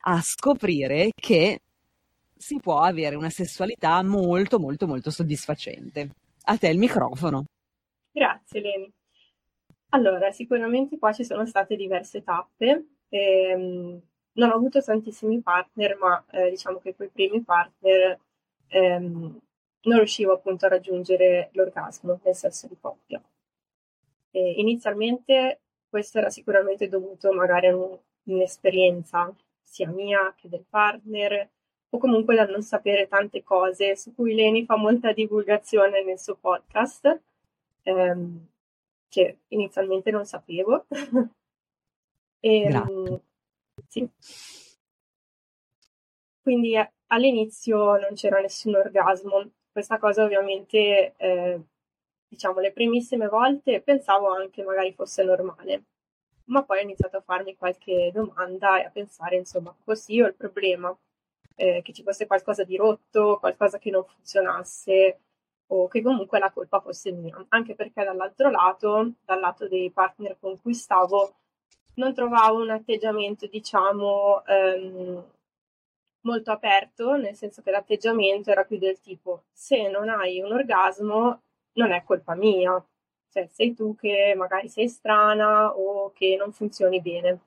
a 0.09 0.21
scoprire 0.21 1.11
che 1.13 1.59
si 2.37 2.59
può 2.59 2.79
avere 2.79 3.15
una 3.15 3.29
sessualità 3.29 4.01
molto 4.03 4.59
molto 4.59 4.87
molto 4.87 5.09
soddisfacente. 5.11 6.09
A 6.45 6.57
te 6.57 6.69
il 6.69 6.77
microfono. 6.77 7.45
Grazie 8.11 8.61
Leni. 8.61 8.91
Allora, 9.89 10.31
sicuramente 10.31 10.97
qua 10.97 11.13
ci 11.13 11.23
sono 11.23 11.45
state 11.45 11.75
diverse 11.75 12.23
tappe. 12.23 12.87
Ehm, 13.09 14.01
non 14.33 14.49
ho 14.49 14.53
avuto 14.53 14.81
tantissimi 14.81 15.41
partner, 15.41 15.97
ma 15.97 16.23
eh, 16.31 16.49
diciamo 16.49 16.79
che 16.79 16.95
quei 16.95 17.09
primi 17.09 17.43
partner 17.43 18.19
ehm, 18.67 19.39
non 19.81 19.97
riuscivo 19.97 20.33
appunto 20.33 20.65
a 20.65 20.69
raggiungere 20.69 21.49
l'orgasmo 21.53 22.19
nel 22.23 22.35
sesso 22.35 22.67
di 22.67 22.77
coppia. 22.79 23.21
E 24.31 24.53
inizialmente 24.57 25.61
questo 25.89 26.19
era 26.19 26.29
sicuramente 26.29 26.87
dovuto 26.87 27.31
magari 27.31 27.67
a 27.67 27.77
un'esperienza 28.23 29.33
sia 29.63 29.89
mia 29.89 30.33
che 30.35 30.49
del 30.49 30.65
partner, 30.69 31.49
o 31.89 31.97
comunque 31.97 32.35
dal 32.35 32.49
non 32.49 32.61
sapere 32.61 33.07
tante 33.07 33.43
cose 33.43 33.95
su 33.95 34.13
cui 34.13 34.33
Leni 34.33 34.65
fa 34.65 34.75
molta 34.75 35.13
divulgazione 35.13 36.03
nel 36.03 36.19
suo 36.19 36.35
podcast, 36.35 37.21
ehm, 37.83 38.47
che 39.07 39.39
inizialmente 39.49 40.11
non 40.11 40.25
sapevo. 40.25 40.85
e, 42.39 42.61
ehm, 42.91 43.21
sì. 43.87 44.09
Quindi 46.41 46.75
eh, 46.75 46.91
all'inizio 47.07 47.97
non 47.97 48.13
c'era 48.13 48.39
nessun 48.39 48.75
orgasmo. 48.75 49.49
Questa 49.71 49.97
cosa 49.99 50.23
ovviamente, 50.23 51.13
eh, 51.17 51.61
diciamo, 52.27 52.59
le 52.59 52.71
primissime 52.71 53.27
volte 53.27 53.81
pensavo 53.81 54.29
anche 54.33 54.63
magari 54.63 54.93
fosse 54.93 55.23
normale, 55.23 55.83
ma 56.45 56.63
poi 56.63 56.79
ho 56.79 56.81
iniziato 56.81 57.17
a 57.17 57.21
farmi 57.21 57.55
qualche 57.55 58.11
domanda 58.13 58.79
e 58.81 58.85
a 58.85 58.89
pensare, 58.89 59.35
insomma, 59.37 59.75
così 59.83 60.21
ho 60.21 60.27
il 60.27 60.35
problema 60.35 60.97
eh, 61.57 61.81
che 61.83 61.91
ci 61.91 62.03
fosse 62.03 62.27
qualcosa 62.27 62.63
di 62.63 62.77
rotto, 62.77 63.37
qualcosa 63.39 63.79
che 63.79 63.89
non 63.89 64.05
funzionasse 64.05 65.19
o 65.67 65.87
che 65.87 66.01
comunque 66.01 66.39
la 66.39 66.51
colpa 66.51 66.79
fosse 66.79 67.11
mia, 67.11 67.45
anche 67.49 67.75
perché 67.75 68.03
dall'altro 68.03 68.49
lato, 68.49 69.13
dal 69.25 69.39
lato 69.39 69.67
dei 69.67 69.91
partner 69.91 70.37
con 70.39 70.59
cui 70.61 70.73
stavo, 70.73 71.35
non 71.95 72.13
trovavo 72.13 72.61
un 72.61 72.69
atteggiamento, 72.69 73.47
diciamo, 73.47 74.45
ehm, 74.45 75.25
molto 76.21 76.51
aperto, 76.51 77.15
nel 77.17 77.35
senso 77.35 77.61
che 77.61 77.71
l'atteggiamento 77.71 78.51
era 78.51 78.63
più 78.65 78.77
del 78.77 78.99
tipo 78.99 79.45
se 79.51 79.89
non 79.89 80.09
hai 80.09 80.41
un 80.41 80.51
orgasmo 80.51 81.41
non 81.73 81.91
è 81.91 82.03
colpa 82.03 82.35
mia, 82.35 82.83
cioè 83.29 83.47
sei 83.47 83.73
tu 83.73 83.95
che 83.95 84.33
magari 84.35 84.67
sei 84.67 84.89
strana 84.89 85.75
o 85.75 86.11
che 86.11 86.35
non 86.37 86.51
funzioni 86.51 87.01
bene. 87.01 87.39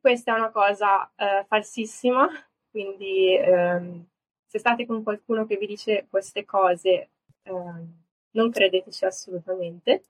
Questa 0.00 0.34
è 0.34 0.38
una 0.38 0.50
cosa 0.50 1.10
eh, 1.16 1.44
falsissima 1.46 2.28
quindi 2.76 3.34
ehm, 3.34 4.06
se 4.46 4.58
state 4.58 4.84
con 4.84 5.02
qualcuno 5.02 5.46
che 5.46 5.56
vi 5.56 5.66
dice 5.66 6.06
queste 6.10 6.44
cose, 6.44 7.08
ehm, 7.44 8.04
non 8.32 8.50
credeteci 8.50 9.06
assolutamente. 9.06 10.04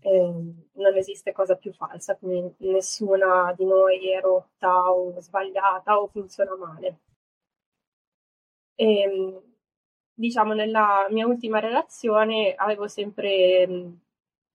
Eh, 0.00 0.54
non 0.72 0.96
esiste 0.96 1.30
cosa 1.32 1.54
più 1.54 1.72
falsa, 1.72 2.16
quindi 2.16 2.54
nessuna 2.70 3.52
di 3.56 3.64
noi 3.64 4.10
è 4.10 4.20
rotta 4.20 4.90
o 4.90 5.20
sbagliata 5.20 6.00
o 6.00 6.08
funziona 6.08 6.56
male. 6.56 6.98
E, 8.76 9.00
ehm, 9.02 9.40
diciamo, 10.14 10.52
nella 10.54 11.06
mia 11.10 11.26
ultima 11.26 11.58
relazione 11.60 12.54
avevo 12.54 12.88
sempre 12.88 13.66
mh, 13.66 14.00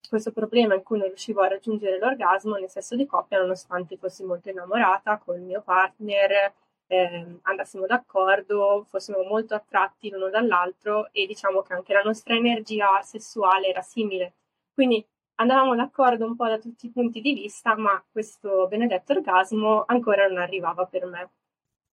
questo 0.10 0.32
problema 0.32 0.76
in 0.76 0.84
cui 0.84 0.98
non 0.98 1.08
riuscivo 1.08 1.42
a 1.42 1.48
raggiungere 1.48 1.98
l'orgasmo 2.00 2.56
nel 2.56 2.70
sesso 2.70 2.96
di 2.96 3.06
coppia, 3.06 3.40
nonostante 3.40 3.98
fossi 3.98 4.24
molto 4.24 4.50
innamorata 4.50 5.18
con 5.18 5.36
il 5.38 5.42
mio 5.44 5.62
partner, 5.62 6.54
eh, 6.94 7.40
andassimo 7.44 7.86
d'accordo, 7.86 8.86
fossimo 8.88 9.24
molto 9.24 9.56
attratti 9.56 10.10
l'uno 10.10 10.30
dall'altro 10.30 11.12
e 11.12 11.26
diciamo 11.26 11.62
che 11.62 11.74
anche 11.74 11.94
la 11.94 12.02
nostra 12.02 12.36
energia 12.36 13.02
sessuale 13.02 13.68
era 13.68 13.82
simile. 13.82 14.36
Quindi 14.74 15.06
andavamo 15.36 15.76
d'accordo 15.76 16.26
un 16.26 16.36
po' 16.36 16.48
da 16.48 16.60
tutti 16.60 16.86
i 16.88 16.92
punti 16.92 17.22
di 17.22 17.34
vista, 17.34 17.76
ma 17.76 18.04
questo 18.12 18.68
benedetto 18.68 19.14
orgasmo 19.14 19.84
ancora 19.88 20.28
non 20.28 20.38
arrivava 20.38 20.86
per 20.86 21.06
me. 21.06 21.32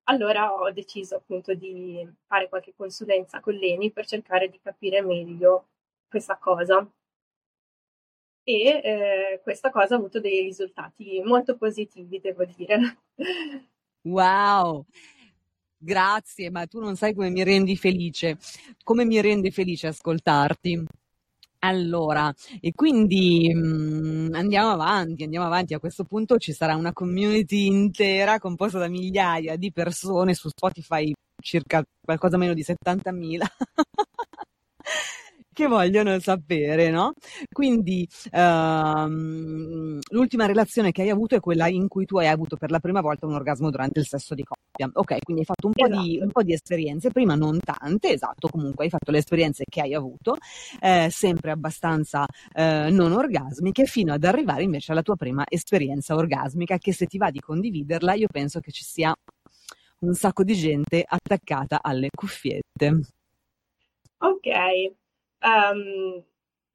Allora 0.10 0.53
ho 0.53 0.72
deciso 0.72 1.15
appunto 1.18 1.53
di 1.53 2.08
fare 2.27 2.50
qualche 2.50 2.74
consulenza 2.75 3.39
con 3.39 3.53
Leni 3.53 3.91
per 3.91 4.06
cercare 4.08 4.50
di 4.50 4.60
capire 4.62 5.01
meglio 5.01 5.68
questa 6.10 6.38
cosa. 6.38 6.86
E 8.44 8.82
eh, 8.84 9.39
questa 9.44 9.70
cosa 9.70 9.94
ha 9.96 9.98
avuto 9.98 10.20
dei 10.20 10.41
risultati 10.41 11.22
molto 11.24 11.56
positivi, 11.56 12.20
devo 12.20 12.44
dire. 12.46 12.98
Wow! 14.03 14.86
Grazie, 15.82 16.50
ma 16.51 16.65
tu 16.68 16.79
non 16.79 16.96
sai 16.96 17.13
come 17.13 17.29
mi 17.29 17.44
rendi 17.44 17.77
felice, 17.77 18.38
come 18.84 19.06
mi 19.06 19.22
rende 19.22 19.51
felice 19.51 19.88
ascoltarti. 19.88 20.84
Allora, 21.60 22.34
e 22.62 22.72
quindi 22.74 23.53
mh, 23.53 24.29
mm, 24.29 24.34
andiamo 24.34 24.72
avanti, 24.72 25.24
andiamo 25.24 25.46
avanti. 25.46 25.74
A 25.74 25.79
questo 25.79 26.03
punto 26.06 26.38
ci 26.38 26.53
sarà 26.53 26.75
una 26.75 26.94
community 26.94 27.65
intera 27.68 28.39
composta 28.39 28.79
da 28.79 28.88
migliaia 28.89 29.56
di 29.58 29.72
persone 29.72 30.34
su 30.34 30.50
Spotify, 30.50 31.13
circa 31.41 31.84
qualcosa 32.01 32.38
meno 32.38 32.53
di 32.53 32.63
70.000, 32.63 33.46
che 35.60 35.68
vogliono 35.68 36.18
sapere, 36.20 36.89
no? 36.89 37.12
Quindi 37.51 38.08
ehm, 38.32 40.00
l'ultima 40.12 40.46
relazione 40.46 40.94
che 40.94 41.01
hai 41.01 41.10
avuto 41.10 41.36
è 41.36 41.42
quella 41.42 41.68
in 41.68 41.89
cui 41.89 42.06
tu 42.06 42.18
hai 42.18 42.28
avuto 42.28 42.56
per 42.56 42.72
la 42.72 42.80
prima 42.80 43.01
volta 43.01 43.25
un 43.25 43.34
orgasmo 43.34 43.70
durante 43.70 44.00
il 44.00 44.08
sesso 44.08 44.36
di 44.36 44.44
coppia. 44.44 44.89
Ok, 44.94 45.18
quindi 45.22 45.42
hai 45.42 45.46
fatto 45.46 45.68
un 45.68 45.74
po', 45.74 45.86
esatto. 45.86 46.01
di, 46.01 46.20
un 46.22 46.32
po 46.32 46.44
di, 46.44 46.54
esperienze, 46.54 47.12
prima 47.12 47.36
non 47.36 47.60
tante, 47.60 48.13
esatto, 48.13 48.48
comunque 48.48 48.86
hai 48.86 48.89
fatto 48.89 49.12
le 49.12 49.18
esperienze 49.18 49.66
che 49.70 49.82
hai 49.82 49.94
avuto, 49.94 50.38
eh, 50.80 51.10
sempre 51.12 51.51
abbastanza 51.51 52.25
eh, 52.54 52.88
non 52.89 53.12
orgasmiche, 53.12 53.84
fino 53.84 54.13
ad 54.13 54.24
arrivare 54.24 54.63
invece 54.63 54.94
alla 54.94 55.01
tua 55.01 55.18
prima 55.18 55.44
esperienza 55.46 56.16
orgasmica, 56.16 56.78
che 56.78 56.94
se 56.94 57.06
ti 57.06 57.18
va 57.18 57.32
di 57.32 57.42
condividerla, 57.42 58.13
io 58.13 58.28
penso 58.32 58.62
che 58.62 58.72
ci 58.72 58.86
sia 58.86 59.13
un 60.00 60.13
sacco 60.13 60.44
di 60.46 60.56
gente 60.56 61.04
attaccata 61.06 61.82
alle 61.82 62.08
cuffiette. 62.16 63.01
Ok, 64.22 64.48
um, 65.41 66.24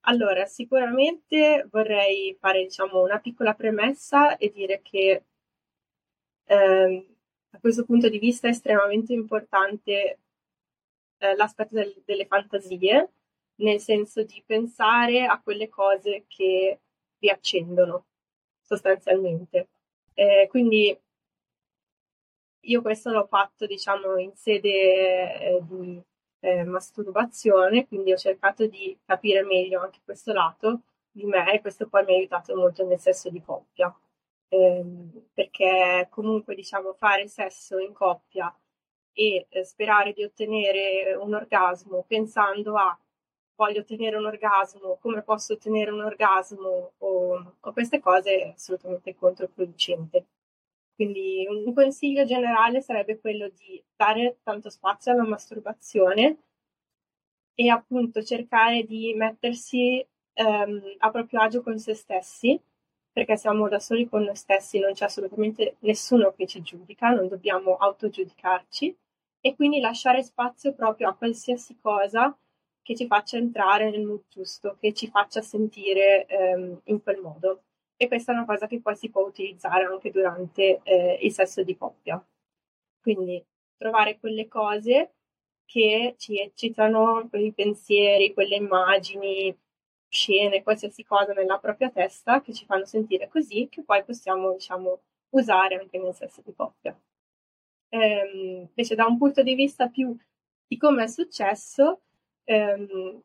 allora 0.07 0.45
sicuramente 0.47 1.67
vorrei 1.71 2.37
fare 2.39 2.65
diciamo, 2.65 3.03
una 3.03 3.19
piccola 3.21 3.55
premessa 3.55 4.37
e 4.37 4.51
dire 4.51 4.81
che 4.83 5.25
um, 6.47 7.07
a 7.51 7.59
questo 7.61 7.85
punto 7.85 8.09
di 8.09 8.19
vista 8.19 8.49
è 8.49 8.51
estremamente 8.51 9.13
importante 9.13 10.19
eh, 11.19 11.37
l'aspetto 11.37 11.75
del, 11.75 12.03
delle 12.05 12.27
fantasie, 12.27 13.13
nel 13.57 13.81
senso 13.81 14.23
di 14.25 14.43
pensare 14.45 15.25
a 15.25 15.41
quelle 15.41 15.69
cose 15.69 16.25
che 16.27 16.81
vi 17.19 17.31
accendono 17.31 18.07
sostanzialmente. 18.61 19.69
Eh, 20.15 20.47
quindi 20.51 20.97
io 22.61 22.83
questo 22.83 23.11
l'ho 23.11 23.27
fatto, 23.27 23.67
diciamo, 23.67 24.17
in 24.19 24.35
sede 24.35 25.41
eh, 25.41 25.61
di 25.63 26.03
eh, 26.45 26.63
masturbazione, 26.65 27.87
quindi 27.87 28.13
ho 28.13 28.17
cercato 28.17 28.67
di 28.67 28.97
capire 29.07 29.43
meglio 29.43 29.81
anche 29.81 30.01
questo 30.05 30.33
lato 30.35 30.81
di 31.11 31.25
me 31.25 31.55
e 31.55 31.61
questo 31.63 31.89
poi 31.89 32.05
mi 32.05 32.13
ha 32.13 32.17
aiutato 32.17 32.55
molto 32.55 32.85
nel 32.87 32.99
sesso 33.01 33.31
di 33.31 33.41
coppia. 33.43 33.95
Eh, 34.49 34.85
perché 35.33 36.07
comunque, 36.11 36.55
diciamo, 36.55 36.93
fare 36.95 37.29
sesso 37.29 37.79
in 37.79 37.93
coppia 37.95 38.55
e 39.13 39.47
eh, 39.49 39.65
sperare 39.65 40.13
di 40.13 40.23
ottenere 40.23 41.15
un 41.15 41.35
orgasmo 41.35 42.05
pensando 42.07 42.77
a 42.77 42.97
voglio 43.57 43.81
ottenere 43.81 44.17
un 44.17 44.27
orgasmo, 44.27 44.99
come 45.01 45.23
posso 45.23 45.55
ottenere 45.55 45.91
un 45.93 46.03
orgasmo 46.03 46.93
o, 46.99 47.55
o 47.61 47.73
queste 47.73 48.01
cose 48.01 48.37
è 48.39 48.53
assolutamente 48.55 49.15
controproducente. 49.15 50.27
Quindi 50.95 51.47
un 51.49 51.75
consiglio 51.75 52.25
generale 52.25 52.81
sarebbe 52.81 53.19
quello 53.19 53.49
di 53.49 53.83
dare 53.97 54.39
tanto 54.43 54.71
spazio 54.71 55.13
alla 55.13 55.27
masturbazione 55.27 56.39
e 57.55 57.69
appunto 57.69 58.23
cercare 58.23 58.85
di 58.85 59.13
mettersi 59.15 60.05
um, 60.35 60.83
a 60.99 61.11
proprio 61.11 61.41
agio 61.41 61.63
con 61.63 61.79
se 61.79 61.95
stessi, 61.95 62.61
perché 63.13 63.37
siamo 63.37 63.69
da 63.69 63.79
soli 63.79 64.09
con 64.09 64.23
noi 64.23 64.37
stessi, 64.37 64.79
non 64.79 64.93
c'è 64.93 65.05
assolutamente 65.05 65.77
nessuno 65.81 66.33
che 66.33 66.47
ci 66.47 66.63
giudica, 66.63 67.11
non 67.11 67.29
dobbiamo 67.29 67.77
autogiudicarci. 67.77 68.97
E 69.41 69.55
quindi 69.55 69.79
lasciare 69.79 70.23
spazio 70.23 70.73
proprio 70.75 71.09
a 71.09 71.15
qualsiasi 71.15 71.77
cosa 71.81 72.37
che 72.83 72.95
ci 72.97 73.07
faccia 73.07 73.37
entrare 73.37 73.91
nel 73.91 74.05
mood 74.05 74.25
giusto, 74.29 74.77
che 74.81 74.93
ci 74.93 75.09
faccia 75.09 75.43
sentire 75.43 76.27
um, 76.31 76.81
in 76.85 77.03
quel 77.03 77.21
modo 77.21 77.63
e 77.97 78.09
questa 78.09 78.33
è 78.33 78.35
una 78.35 78.45
cosa 78.45 78.67
che 78.67 78.81
poi 78.81 78.97
si 78.97 79.11
può 79.11 79.23
utilizzare 79.23 79.85
anche 79.85 80.11
durante 80.11 80.81
eh, 80.83 81.19
il 81.23 81.33
sesso 81.33 81.63
di 81.63 81.77
coppia. 81.77 82.25
Quindi 83.01 83.45
trovare 83.77 84.19
quelle 84.19 84.49
cose 84.49 85.15
che 85.65 86.15
ci 86.19 86.39
eccitano, 86.41 87.29
quei 87.29 87.53
pensieri, 87.53 88.33
quelle 88.35 88.57
immagini, 88.57 89.57
scene, 90.09 90.63
qualsiasi 90.63 91.05
cosa 91.05 91.33
nella 91.33 91.59
propria 91.59 91.91
testa 91.91 92.41
che 92.41 92.53
ci 92.53 92.65
fanno 92.67 92.85
sentire 92.87 93.29
così, 93.29 93.69
che 93.71 93.83
poi 93.83 94.05
possiamo, 94.05 94.53
diciamo, 94.53 95.01
usare 95.31 95.77
anche 95.77 95.99
nel 95.99 96.15
sesso 96.15 96.43
di 96.45 96.55
coppia. 96.55 96.99
Ehm, 97.91 98.67
invece 98.69 98.95
da 98.95 99.07
un 99.07 99.19
punto 99.19 99.43
di 99.43 99.55
vista 99.55 99.89
più 99.89 100.17
di 100.67 100.77
come 100.77 101.05
è 101.05 101.07
successo, 101.09 102.03
ehm, 102.45 103.23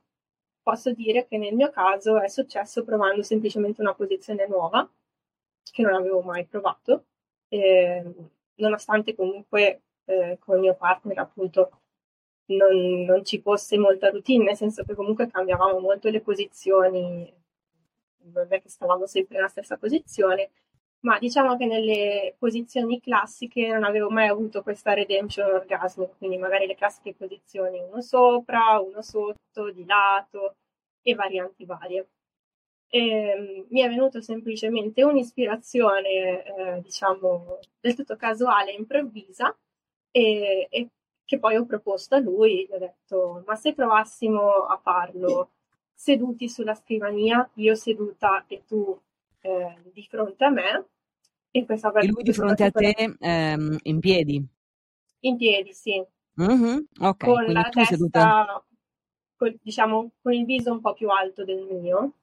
posso 0.62 0.92
dire 0.94 1.26
che 1.28 1.38
nel 1.38 1.56
mio 1.56 1.70
caso 1.70 2.20
è 2.20 2.28
successo 2.28 2.84
provando 2.84 3.24
semplicemente 3.24 3.82
una 3.82 3.94
posizione 3.94 4.48
nuova 4.48 4.90
che 5.72 5.82
non 5.82 5.94
avevo 5.94 6.22
mai 6.22 6.46
provato, 6.46 7.06
eh, 7.50 8.04
nonostante 8.56 9.16
comunque 9.16 9.82
eh, 10.06 10.38
con 10.40 10.56
il 10.56 10.62
mio 10.62 10.76
partner 10.76 11.20
appunto 11.20 11.82
non, 12.48 13.04
non, 13.04 13.24
ci 13.24 13.42
fosse 13.42 13.78
molta 13.78 14.10
routine, 14.10 14.46
nel 14.46 14.56
senso 14.56 14.84
che 14.84 14.96
comunque 14.96 15.28
cambiavamo 15.28 15.80
molto 15.80 16.10
le 16.10 16.22
posizioni, 16.22 17.32
non 18.32 18.48
è 18.50 18.62
che 18.62 18.70
stavamo 18.70 19.06
sempre 19.06 19.36
nella 19.38 19.48
stessa 19.48 19.78
posizione, 19.78 20.52
ma 21.02 21.18
diciamo 21.18 21.56
che 21.56 21.66
nelle 21.66 22.36
posizioni 22.38 23.00
classiche 23.00 23.68
non 23.68 23.84
avevo 23.84 24.10
mai 24.10 24.28
avuto 24.28 24.62
questa 24.64 24.94
redemption 24.94 25.50
orgasmo, 25.52 26.14
quindi 26.18 26.38
magari 26.38 26.68
le 26.68 26.76
classiche 26.76 27.14
posizioni 27.14 27.80
uno 27.80 28.02
sopra, 28.02 28.80
uno 28.80 29.02
sotto, 29.02 29.72
di 29.72 29.86
lato 29.86 30.56
e 31.02 31.16
varianti 31.16 31.66
varie. 31.66 32.10
E, 32.90 33.00
ehm, 33.00 33.66
mi 33.70 33.82
è 33.82 33.88
venuto 33.90 34.22
semplicemente 34.22 35.04
un'ispirazione, 35.04 36.44
eh, 36.44 36.82
diciamo, 36.82 37.60
del 37.80 37.96
tutto 37.96 38.16
casuale, 38.16 38.72
improvvisa, 38.74 39.56
e, 40.12 40.68
e, 40.70 40.88
che 41.24 41.40
poi 41.40 41.56
ho 41.56 41.66
proposto 41.66 42.16
a 42.16 42.20
lui, 42.20 42.66
gli 42.68 42.74
ho 42.74 42.80
detto, 42.80 43.44
ma 43.46 43.56
se 43.56 43.74
provassimo 43.74 44.66
a 44.66 44.78
farlo 44.78 45.52
seduti 45.94 46.50
sulla 46.50 46.74
scrivania, 46.76 47.48
io 47.56 47.76
seduta 47.76 48.46
e 48.48 48.64
tu 48.66 49.00
eh, 49.42 49.78
di 49.94 50.06
fronte 50.10 50.44
a 50.44 50.50
me. 50.50 50.86
E, 51.52 51.66
questa 51.66 51.92
e 51.94 52.08
lui 52.08 52.22
di 52.22 52.34
fronte 52.34 52.64
a 52.64 52.72
te 52.72 53.16
ehm, 53.20 53.78
in 53.84 54.00
piedi? 54.00 54.46
In 55.22 55.36
piedi, 55.38 55.74
sì. 55.74 56.04
Mm-hmm. 56.42 56.78
Okay, 57.00 57.34
con 57.34 57.52
la 57.52 57.64
testa, 57.64 57.96
seduta... 57.96 58.64
con, 59.36 59.58
diciamo, 59.62 60.12
con 60.22 60.34
il 60.34 60.46
viso 60.46 60.72
un 60.72 60.80
po' 60.80 60.94
più 60.94 61.10
alto 61.10 61.44
del 61.44 61.66
mio. 61.70 62.14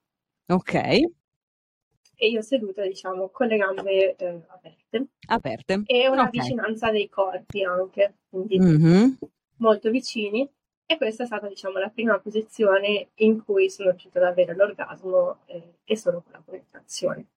Ok. 0.47 0.73
E 0.73 2.29
io 2.29 2.41
seduta, 2.41 2.81
diciamo, 2.83 3.29
con 3.29 3.47
le 3.47 3.57
gambe 3.57 4.15
eh, 4.15 4.41
aperte. 4.47 5.07
Aperte. 5.27 5.83
E 5.85 6.07
una 6.07 6.23
okay. 6.23 6.39
vicinanza 6.39 6.89
dei 6.89 7.09
corpi 7.09 7.63
anche, 7.63 8.19
quindi 8.29 8.59
mm-hmm. 8.59 9.11
molto 9.57 9.91
vicini. 9.91 10.49
E 10.89 10.95
questa 10.95 11.23
è 11.23 11.25
stata, 11.25 11.49
diciamo, 11.49 11.79
la 11.79 11.89
prima 11.89 12.17
posizione 12.17 13.09
in 13.15 13.43
cui 13.43 13.69
sono 13.69 13.89
riuscita 13.89 14.19
ad 14.19 14.25
avere 14.25 14.55
l'orgasmo 14.55 15.39
eh, 15.47 15.79
e 15.83 15.97
solo 15.97 16.21
con 16.21 16.31
la 16.31 16.41
penetrazione. 16.45 17.27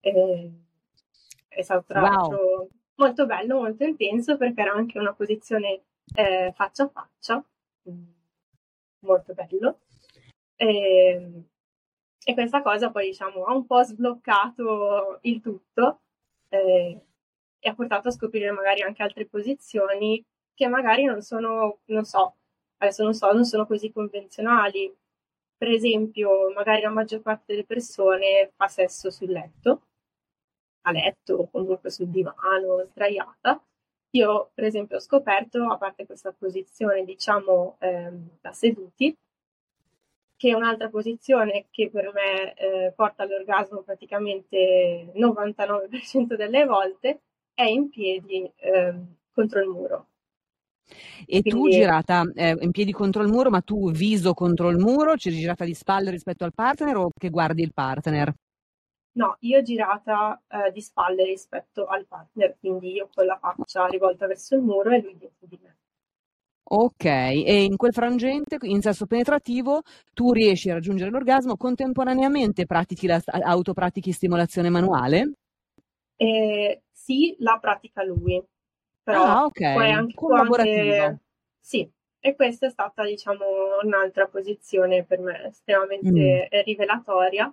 Eh, 0.00 0.50
è 1.46 1.62
stato 1.62 1.84
tra 1.86 2.00
l'altro 2.00 2.36
wow. 2.36 2.68
molto 2.96 3.26
bello, 3.26 3.60
molto 3.60 3.84
intenso 3.84 4.36
perché 4.36 4.60
era 4.62 4.72
anche 4.72 4.98
una 4.98 5.12
posizione 5.12 5.82
eh, 6.14 6.52
faccia 6.52 6.84
a 6.84 6.88
faccia, 6.88 7.44
mm, 7.88 8.10
molto 9.00 9.34
bello. 9.34 9.78
E, 10.56 10.66
ehm, 10.66 11.44
e, 12.24 12.34
questa 12.34 12.60
cosa 12.60 12.90
poi 12.90 13.06
diciamo 13.06 13.44
ha 13.44 13.54
un 13.54 13.66
po' 13.66 13.82
sbloccato 13.84 15.20
il 15.22 15.40
tutto 15.40 16.00
eh, 16.48 17.00
e 17.60 17.68
ha 17.68 17.74
portato 17.74 18.08
a 18.08 18.10
scoprire 18.10 18.50
magari 18.50 18.82
anche 18.82 19.02
altre 19.02 19.26
posizioni 19.26 20.24
che 20.54 20.66
magari 20.66 21.04
non 21.04 21.22
sono, 21.22 21.80
non 21.86 22.04
so, 22.04 22.36
adesso 22.80 23.02
non 23.04 23.14
so, 23.14 23.30
non 23.32 23.44
sono 23.44 23.66
così 23.66 23.92
convenzionali. 23.92 24.94
Per 25.56 25.68
esempio, 25.68 26.50
magari 26.52 26.82
la 26.82 26.90
maggior 26.90 27.20
parte 27.20 27.44
delle 27.52 27.64
persone 27.64 28.52
fa 28.56 28.68
sesso 28.68 29.10
sul 29.10 29.30
letto, 29.30 29.82
a 30.82 30.92
letto 30.92 31.34
o 31.34 31.50
comunque 31.50 31.90
sul 31.90 32.08
divano, 32.08 32.84
sdraiata. 32.86 33.62
Io, 34.12 34.50
per 34.54 34.64
esempio, 34.64 34.96
ho 34.96 35.00
scoperto, 35.00 35.64
a 35.70 35.76
parte 35.78 36.06
questa 36.06 36.32
posizione, 36.32 37.04
diciamo, 37.04 37.76
ehm, 37.80 38.38
da 38.40 38.52
seduti, 38.52 39.16
che 40.36 40.48
è 40.50 40.54
un'altra 40.54 40.88
posizione 40.88 41.66
che 41.70 41.90
per 41.90 42.10
me 42.14 42.54
eh, 42.54 42.92
porta 42.96 43.24
all'orgasmo 43.24 43.82
praticamente 43.82 45.12
99% 45.14 46.34
delle 46.34 46.64
volte, 46.64 47.20
è 47.52 47.64
in 47.64 47.90
piedi 47.90 48.50
ehm, 48.56 49.16
contro 49.32 49.60
il 49.60 49.68
muro. 49.68 50.09
E 51.26 51.42
Quindi... 51.42 51.50
tu 51.50 51.68
girata 51.68 52.22
eh, 52.34 52.56
in 52.60 52.70
piedi 52.70 52.92
contro 52.92 53.22
il 53.22 53.28
muro, 53.28 53.50
ma 53.50 53.60
tu 53.60 53.90
viso 53.90 54.34
contro 54.34 54.68
il 54.68 54.78
muro, 54.78 55.16
ci 55.16 55.30
girata 55.30 55.64
di 55.64 55.74
spalle 55.74 56.10
rispetto 56.10 56.44
al 56.44 56.54
partner 56.54 56.96
o 56.96 57.10
che 57.16 57.30
guardi 57.30 57.62
il 57.62 57.72
partner? 57.72 58.34
No, 59.12 59.36
io 59.40 59.60
girata 59.62 60.40
eh, 60.48 60.70
di 60.72 60.80
spalle 60.80 61.24
rispetto 61.24 61.86
al 61.86 62.06
partner, 62.06 62.56
quindi 62.60 62.92
io 62.92 63.08
con 63.12 63.26
la 63.26 63.38
faccia 63.40 63.86
rivolta 63.86 64.26
verso 64.26 64.54
il 64.54 64.62
muro 64.62 64.90
e 64.90 65.00
lui 65.00 65.16
dietro 65.16 65.46
di 65.46 65.58
me. 65.60 65.76
Ok, 66.72 67.04
e 67.04 67.64
in 67.64 67.76
quel 67.76 67.92
frangente, 67.92 68.56
in 68.60 68.80
sesso 68.80 69.06
penetrativo, 69.06 69.82
tu 70.14 70.32
riesci 70.32 70.70
a 70.70 70.74
raggiungere 70.74 71.10
l'orgasmo, 71.10 71.56
contemporaneamente 71.56 72.64
pratichi 72.64 73.08
la, 73.08 73.20
autopratichi 73.24 74.12
stimolazione 74.12 74.68
manuale? 74.68 75.32
Eh, 76.14 76.82
sì, 76.92 77.34
la 77.40 77.58
pratica 77.60 78.04
lui. 78.04 78.40
Però 79.02 79.22
ah, 79.22 79.44
ok. 79.44 79.74
Poi 79.74 79.90
anche 79.90 80.14
Collaborativo. 80.14 80.96
Quante... 80.96 81.18
Sì, 81.58 81.90
E 82.20 82.34
questa 82.34 82.66
è 82.66 82.70
stata, 82.70 83.04
diciamo, 83.04 83.44
un'altra 83.82 84.26
posizione 84.26 85.04
per 85.04 85.20
me 85.20 85.46
estremamente 85.46 86.48
mm. 86.54 86.60
rivelatoria 86.64 87.52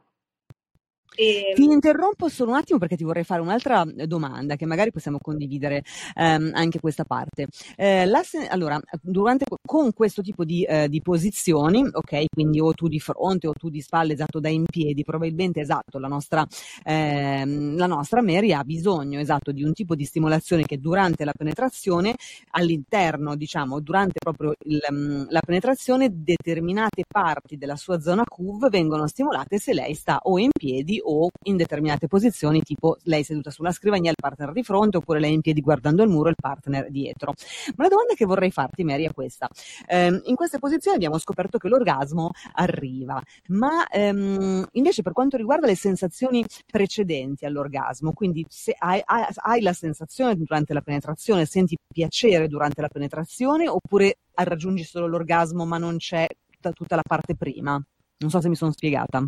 e... 1.15 1.54
Ti 1.56 1.63
interrompo 1.63 2.30
solo 2.30 2.52
un 2.52 2.58
attimo 2.58 2.78
perché 2.78 2.96
ti 2.96 3.04
vorrei 3.04 3.24
fare 3.24 3.41
un'altra 3.41 3.84
domanda 4.06 4.56
che 4.56 4.65
magari 4.65 4.91
possiamo 4.91 5.17
condividere 5.20 5.84
ehm, 6.15 6.52
anche 6.54 6.80
questa 6.80 7.06
parte. 7.06 7.48
Eh, 7.76 8.06
la, 8.06 8.22
allora, 8.50 8.80
durante, 9.02 9.46
con 9.65 9.93
questo 9.93 10.22
tipo 10.22 10.43
di, 10.43 10.63
eh, 10.63 10.88
di, 10.89 11.02
posizioni, 11.02 11.88
ok, 11.91 12.26
quindi 12.32 12.60
o 12.60 12.74
tu 12.74 12.88
di 12.88 13.00
fronte 13.00 13.48
o 13.48 13.54
tu 13.54 13.70
di 13.70 13.82
spalle, 13.82 14.13
esatto, 14.13 14.39
da 14.39 14.50
in 14.50 14.65
piedi, 14.65 15.04
probabilmente 15.04 15.62
esatto, 15.62 15.98
la 15.98 16.08
nostra, 16.08 16.46
ehm, 16.84 17.76
la 17.78 17.88
nostra 17.88 18.22
Mary 18.22 18.52
ha 18.52 18.63
bisogno 18.63 19.20
esatto 19.20 19.52
di 19.52 19.63
un 19.63 19.74
tipo 19.74 19.96
di 19.96 20.06
stimolazione 20.06 20.65
che 20.65 20.80
durante 20.80 21.26
la 21.26 21.34
penetrazione, 21.36 22.15
all'interno, 22.52 23.36
diciamo, 23.36 23.80
durante 23.80 24.20
proprio 24.20 24.54
il, 24.65 24.80
mm, 24.91 25.26
la 25.30 25.41
penetrazione, 25.46 26.10
determinate 26.12 27.04
parti 27.08 27.58
della 27.58 27.76
sua 27.76 28.00
zona 28.00 28.24
CUV 28.24 28.70
vengono 28.70 29.08
stimolate 29.08 29.58
se 29.58 29.74
lei 29.74 29.96
sta 29.96 30.20
o 30.24 30.38
in 30.38 30.52
piedi 30.52 30.97
o 31.04 31.30
in 31.44 31.58
determinate 31.58 32.08
posizioni, 32.08 32.62
tipo 32.62 32.98
lei 33.04 33.24
seduta 33.24 33.50
sulla 33.52 33.72
scrivania, 33.72 34.12
il 34.12 34.18
partner 34.20 34.52
di 34.52 34.64
fronte, 34.64 34.98
oppure 34.98 35.20
lei 35.20 35.34
in 35.34 35.42
piedi 35.42 35.62
guardando 35.62 36.04
il 36.04 36.10
muro, 36.10 36.30
il 36.30 36.36
partner 36.40 36.90
dietro. 36.90 37.34
Ma 37.76 37.84
la 37.84 37.90
domanda 37.90 38.14
che 38.14 38.26
vorrei 38.26 38.52
farti, 38.52 38.84
Mary, 38.84 39.06
è 39.06 39.14
questa. 39.14 39.50
Eh, 39.88 40.22
in 40.26 40.36
queste 40.36 40.60
posizioni 40.60 40.98
abbiamo 40.98 41.18
scoperto 41.18 41.58
che 41.58 41.68
l'orgasmo 41.68 42.32
arriva, 42.54 43.22
ma 43.48 43.88
ehm, 43.88 44.68
invece 44.74 45.02
per 45.02 45.14
quanto 45.14 45.38
riguarda 45.38 45.68
le 45.68 45.76
sensazioni 45.76 46.46
precedenti 46.70 47.46
all'orgasmo, 47.46 48.14
quindi 48.14 48.46
se 48.50 48.76
hai, 48.78 49.02
hai 49.06 49.62
la 49.62 49.74
sensazione 49.74 50.36
durante 50.36 50.74
la 50.74 50.82
penetrazione, 50.82 51.46
senti 51.46 51.78
piacere 51.88 52.48
durante 52.48 52.82
la 52.82 52.90
penetrazione, 52.90 53.68
oppure 53.68 54.18
raggiungi 54.34 54.84
solo 54.84 55.08
l'orgasmo 55.08 55.66
ma 55.66 55.78
non 55.78 55.98
c'è 55.98 56.28
tutta 56.74 56.96
la 56.96 57.04
parte 57.08 57.36
prima? 57.36 57.82
Non 58.20 58.30
so 58.30 58.42
se 58.42 58.50
mi 58.50 58.56
sono 58.56 58.72
spiegata. 58.72 59.26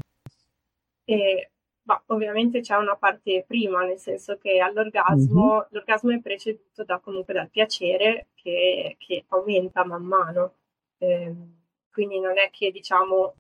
Eh, 1.06 1.50
ma 1.90 2.00
ovviamente 2.08 2.62
c'è 2.62 2.76
una 2.76 2.96
parte 2.96 3.44
prima, 3.48 3.84
nel 3.84 3.98
senso 3.98 4.38
che 4.38 4.60
all'orgasmo 4.60 5.54
mm-hmm. 5.54 5.68
l'orgasmo 5.70 6.12
è 6.12 6.20
preceduto 6.22 6.84
da, 6.84 7.00
comunque 7.00 7.34
dal 7.34 7.50
piacere 7.50 8.28
che, 8.36 8.96
che 9.00 9.26
aumenta 9.30 9.84
man 9.84 10.04
mano. 10.04 10.54
Eh, 11.00 11.34
quindi 11.92 12.20
non 12.20 12.38
è 12.38 12.52
che 12.52 12.70
diciamo 12.72 13.34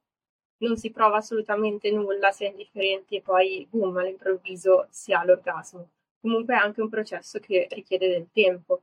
non 0.61 0.77
si 0.77 0.89
prova 0.91 1.17
assolutamente 1.17 1.91
nulla, 1.91 2.31
si 2.31 2.43
è 2.45 2.49
indifferenti 2.49 3.17
e 3.17 3.21
poi 3.21 3.67
boom, 3.69 3.97
all'improvviso 3.97 4.87
si 4.89 5.13
ha 5.13 5.23
l'orgasmo. 5.23 5.87
Comunque 6.19 6.55
è 6.55 6.57
anche 6.57 6.81
un 6.81 6.89
processo 6.89 7.39
che 7.39 7.67
richiede 7.69 8.09
del 8.09 8.29
tempo, 8.31 8.81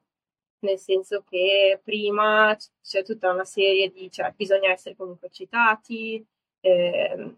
nel 0.60 0.78
senso 0.78 1.24
che 1.28 1.80
prima 1.82 2.56
c'è 2.82 3.02
tutta 3.02 3.32
una 3.32 3.44
serie 3.44 3.90
di, 3.90 4.10
cioè 4.12 4.32
bisogna 4.36 4.70
essere 4.70 4.94
comunque 4.96 5.26
eccitati, 5.26 6.24
eh, 6.60 7.36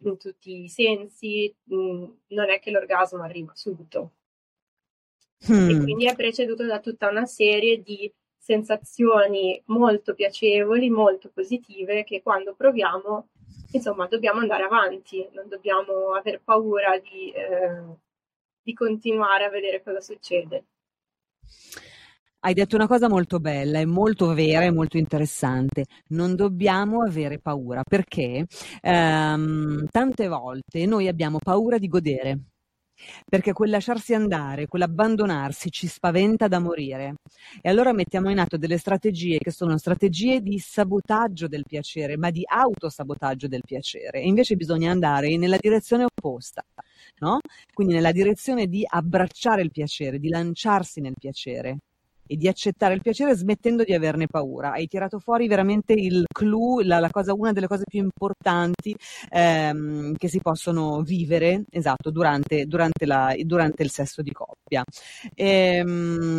in 0.00 0.18
tutti 0.18 0.64
i 0.64 0.68
sensi, 0.68 1.54
mh, 1.64 1.76
mm, 1.76 2.04
non 2.28 2.50
è 2.50 2.60
che 2.60 2.70
l'orgasmo 2.70 3.22
arriva 3.22 3.52
subito. 3.54 4.12
Hmm. 5.46 5.70
E 5.70 5.82
quindi 5.82 6.06
è 6.06 6.16
preceduto 6.16 6.64
da 6.66 6.80
tutta 6.80 7.08
una 7.08 7.26
serie 7.26 7.80
di 7.80 8.12
sensazioni 8.36 9.60
molto 9.66 10.14
piacevoli, 10.14 10.90
molto 10.90 11.30
positive, 11.30 12.04
che 12.04 12.22
quando 12.22 12.54
proviamo, 12.54 13.28
insomma, 13.72 14.06
dobbiamo 14.06 14.40
andare 14.40 14.64
avanti, 14.64 15.28
non 15.32 15.48
dobbiamo 15.48 16.14
aver 16.14 16.40
paura 16.42 16.98
di, 16.98 17.30
eh, 17.30 17.82
di 18.62 18.72
continuare 18.72 19.44
a 19.44 19.50
vedere 19.50 19.82
cosa 19.82 20.00
succede. 20.00 20.64
Hai 22.40 22.54
detto 22.54 22.76
una 22.76 22.86
cosa 22.86 23.08
molto 23.08 23.40
bella, 23.40 23.80
e 23.80 23.84
molto 23.84 24.32
vera 24.32 24.64
e 24.64 24.70
molto 24.70 24.96
interessante. 24.96 25.86
Non 26.10 26.36
dobbiamo 26.36 27.02
avere 27.02 27.40
paura 27.40 27.82
perché 27.82 28.46
ehm, 28.80 29.86
tante 29.90 30.28
volte 30.28 30.86
noi 30.86 31.08
abbiamo 31.08 31.38
paura 31.38 31.78
di 31.78 31.88
godere. 31.88 32.38
Perché 33.28 33.52
quel 33.52 33.70
lasciarsi 33.70 34.14
andare, 34.14 34.66
quell'abbandonarsi 34.66 35.70
ci 35.70 35.88
spaventa 35.88 36.46
da 36.48 36.60
morire. 36.60 37.14
E 37.60 37.68
allora 37.68 37.92
mettiamo 37.92 38.30
in 38.30 38.38
atto 38.38 38.56
delle 38.56 38.78
strategie 38.78 39.38
che 39.38 39.50
sono 39.50 39.76
strategie 39.76 40.40
di 40.40 40.58
sabotaggio 40.60 41.48
del 41.48 41.64
piacere, 41.66 42.16
ma 42.16 42.30
di 42.30 42.42
autosabotaggio 42.46 43.48
del 43.48 43.62
piacere. 43.64 44.20
E 44.20 44.26
invece 44.28 44.54
bisogna 44.56 44.90
andare 44.92 45.36
nella 45.36 45.58
direzione 45.60 46.04
opposta. 46.04 46.62
No? 47.20 47.40
Quindi 47.72 47.94
nella 47.94 48.12
direzione 48.12 48.66
di 48.68 48.84
abbracciare 48.88 49.62
il 49.62 49.70
piacere, 49.72 50.18
di 50.20 50.28
lanciarsi 50.28 51.00
nel 51.00 51.14
piacere 51.18 51.78
e 52.28 52.36
di 52.36 52.46
accettare 52.46 52.94
il 52.94 53.00
piacere 53.00 53.34
smettendo 53.34 53.82
di 53.82 53.94
averne 53.94 54.26
paura. 54.26 54.72
Hai 54.72 54.86
tirato 54.86 55.18
fuori 55.18 55.48
veramente 55.48 55.94
il 55.94 56.24
clou, 56.32 56.80
la, 56.80 57.00
la 57.00 57.10
cosa, 57.10 57.32
una 57.34 57.52
delle 57.52 57.66
cose 57.66 57.84
più 57.88 58.00
importanti 58.00 58.94
ehm, 59.30 60.14
che 60.16 60.28
si 60.28 60.40
possono 60.40 61.00
vivere, 61.02 61.64
esatto, 61.70 62.10
durante, 62.10 62.66
durante, 62.66 63.06
la, 63.06 63.34
durante 63.42 63.82
il 63.82 63.90
sesso 63.90 64.22
di 64.22 64.32
coppia. 64.32 64.84
Ehm, 65.34 66.38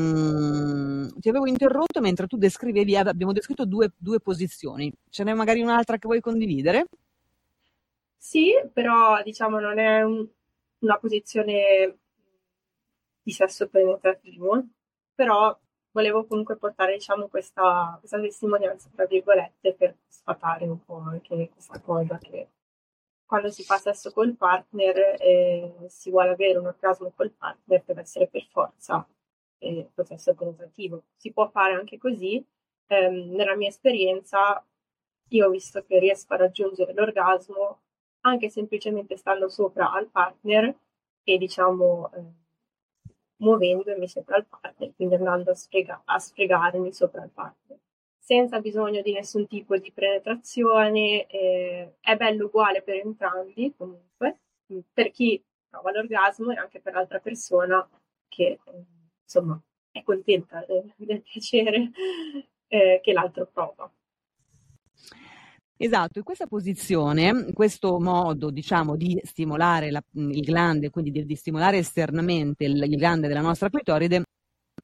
ti 1.20 1.30
avevo 1.30 1.48
interrotto 1.48 2.00
mentre 2.02 2.28
tu 2.28 2.38
descrivevi, 2.38 2.96
abbiamo 2.96 3.34
descritto 3.34 3.66
due, 3.66 3.92
due 3.98 4.20
posizioni. 4.20 4.92
Ce 5.10 5.24
n'è 5.24 5.34
magari 5.34 5.62
un'altra 5.62 5.98
che 5.98 6.08
vuoi 6.08 6.22
condividere? 6.22 6.86
Sì, 8.18 8.52
però 8.72 9.22
diciamo 9.24 9.60
non 9.60 9.80
è 9.80 10.04
un, 10.04 10.28
una 10.80 10.98
posizione 10.98 11.98
di 13.24 13.32
sesso 13.32 13.68
penetrativo, 13.70 14.66
però 15.14 15.58
volevo 15.92 16.26
comunque 16.26 16.58
portare 16.58 16.94
diciamo, 16.94 17.28
questa, 17.28 17.96
questa 18.00 18.20
testimonianza, 18.20 18.90
tra 18.94 19.06
virgolette, 19.06 19.74
per 19.74 19.98
sfatare 20.08 20.66
un 20.66 20.84
po' 20.84 20.98
anche 20.98 21.50
questa 21.50 21.80
cosa 21.80 22.18
che 22.18 22.50
quando 23.26 23.50
si 23.52 23.64
fa 23.64 23.78
sesso 23.78 24.12
col 24.12 24.36
partner 24.36 25.16
e 25.20 25.86
si 25.88 26.10
vuole 26.10 26.32
avere 26.32 26.58
un 26.58 26.66
orgasmo 26.66 27.12
col 27.16 27.30
partner 27.30 27.84
deve 27.86 28.02
essere 28.02 28.28
per 28.28 28.44
forza 28.48 29.08
il 29.60 29.88
processo 29.94 30.34
penetrativo. 30.34 31.04
Si 31.16 31.32
può 31.32 31.48
fare 31.50 31.74
anche 31.76 32.00
così. 32.00 32.44
Eh, 32.88 33.10
nella 33.10 33.56
mia 33.56 33.68
esperienza 33.68 34.66
io 35.30 35.46
ho 35.46 35.50
visto 35.52 35.84
che 35.84 36.00
riesco 36.00 36.34
a 36.34 36.38
raggiungere 36.38 36.92
l'orgasmo 36.94 37.82
anche 38.22 38.50
semplicemente 38.50 39.16
stando 39.16 39.48
sopra 39.48 39.92
al 39.92 40.08
partner 40.08 40.76
e 41.24 41.38
diciamo 41.38 42.12
eh, 42.14 42.24
muovendomi 43.40 44.08
sopra 44.08 44.38
il 44.38 44.46
partner, 44.46 44.94
quindi 44.96 45.16
andando 45.16 45.52
a, 45.52 45.56
sfrega- 45.56 46.02
a 46.06 46.20
sfregarmi 46.20 46.92
sopra 46.94 47.24
il 47.24 47.32
partner, 47.32 47.78
senza 48.18 48.60
bisogno 48.62 49.02
di 49.02 49.14
nessun 49.14 49.48
tipo 49.48 49.78
di 49.78 49.92
penetrazione. 49.92 51.26
Eh, 51.28 51.96
è 52.00 52.16
bello 52.16 52.46
uguale 52.46 52.82
per 52.82 52.96
entrambi, 52.96 53.74
comunque, 53.76 54.40
per 54.94 55.12
chi 55.12 55.44
prova 55.70 55.92
l'orgasmo 55.92 56.52
e 56.52 56.58
anche 56.58 56.80
per 56.80 56.94
l'altra 56.94 57.20
persona 57.20 57.88
che, 58.28 58.60
eh, 58.64 58.86
insomma, 59.24 59.60
è 59.92 60.04
contenta 60.04 60.64
del, 60.68 60.94
del 60.98 61.22
piacere 61.22 61.92
eh, 62.68 63.00
che 63.02 63.14
l'altro 63.14 63.48
prova. 63.48 63.92
Esatto, 65.82 66.18
in 66.18 66.26
questa 66.26 66.46
posizione, 66.46 67.54
questo 67.54 68.02
modo 68.02 68.50
diciamo 68.52 68.98
di 68.98 69.18
stimolare 69.24 69.92
la, 69.92 70.04
il 70.12 70.42
glande, 70.42 70.90
quindi 70.90 71.10
di, 71.10 71.26
di 71.26 71.36
stimolare 71.36 71.78
esternamente 71.78 72.66
il, 72.66 72.84
il 72.84 72.98
glande 72.98 73.30
della 73.30 73.40
nostra 73.40 73.70
clitoride, 73.70 74.24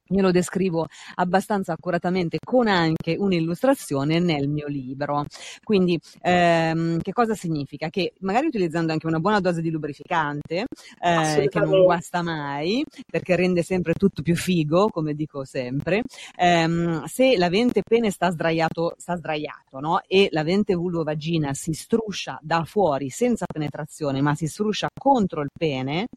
io 0.08 0.22
lo 0.22 0.30
descrivo 0.30 0.86
abbastanza 1.16 1.72
accuratamente 1.72 2.38
con 2.44 2.68
anche 2.68 3.16
un'illustrazione 3.18 4.18
nel 4.18 4.48
mio 4.48 4.66
libro. 4.66 5.24
Quindi, 5.62 5.98
ehm, 6.22 7.00
che 7.00 7.12
cosa 7.12 7.34
significa? 7.34 7.88
Che 7.88 8.12
magari 8.20 8.46
utilizzando 8.46 8.92
anche 8.92 9.06
una 9.06 9.18
buona 9.18 9.40
dose 9.40 9.60
di 9.60 9.70
lubrificante, 9.70 10.66
eh, 11.00 11.46
che 11.48 11.60
non 11.60 11.82
guasta 11.82 12.22
mai, 12.22 12.84
perché 13.10 13.36
rende 13.36 13.62
sempre 13.62 13.94
tutto 13.94 14.22
più 14.22 14.36
figo, 14.36 14.88
come 14.88 15.14
dico 15.14 15.44
sempre, 15.44 16.02
ehm, 16.36 17.04
se 17.04 17.36
l'avente 17.36 17.82
pene 17.82 18.10
sta 18.10 18.30
sdraiato, 18.30 18.94
sta 18.98 19.16
sdraiato, 19.16 19.80
no? 19.80 20.00
E 20.06 20.28
l'avente 20.30 20.74
vulvo-vagina 20.74 21.52
si 21.54 21.72
struscia 21.72 22.38
da 22.42 22.64
fuori 22.64 23.10
senza 23.10 23.46
penetrazione, 23.46 24.20
ma 24.20 24.34
si 24.34 24.46
struscia 24.46 24.88
contro 24.98 25.42
il 25.42 25.50
pene, 25.56 26.08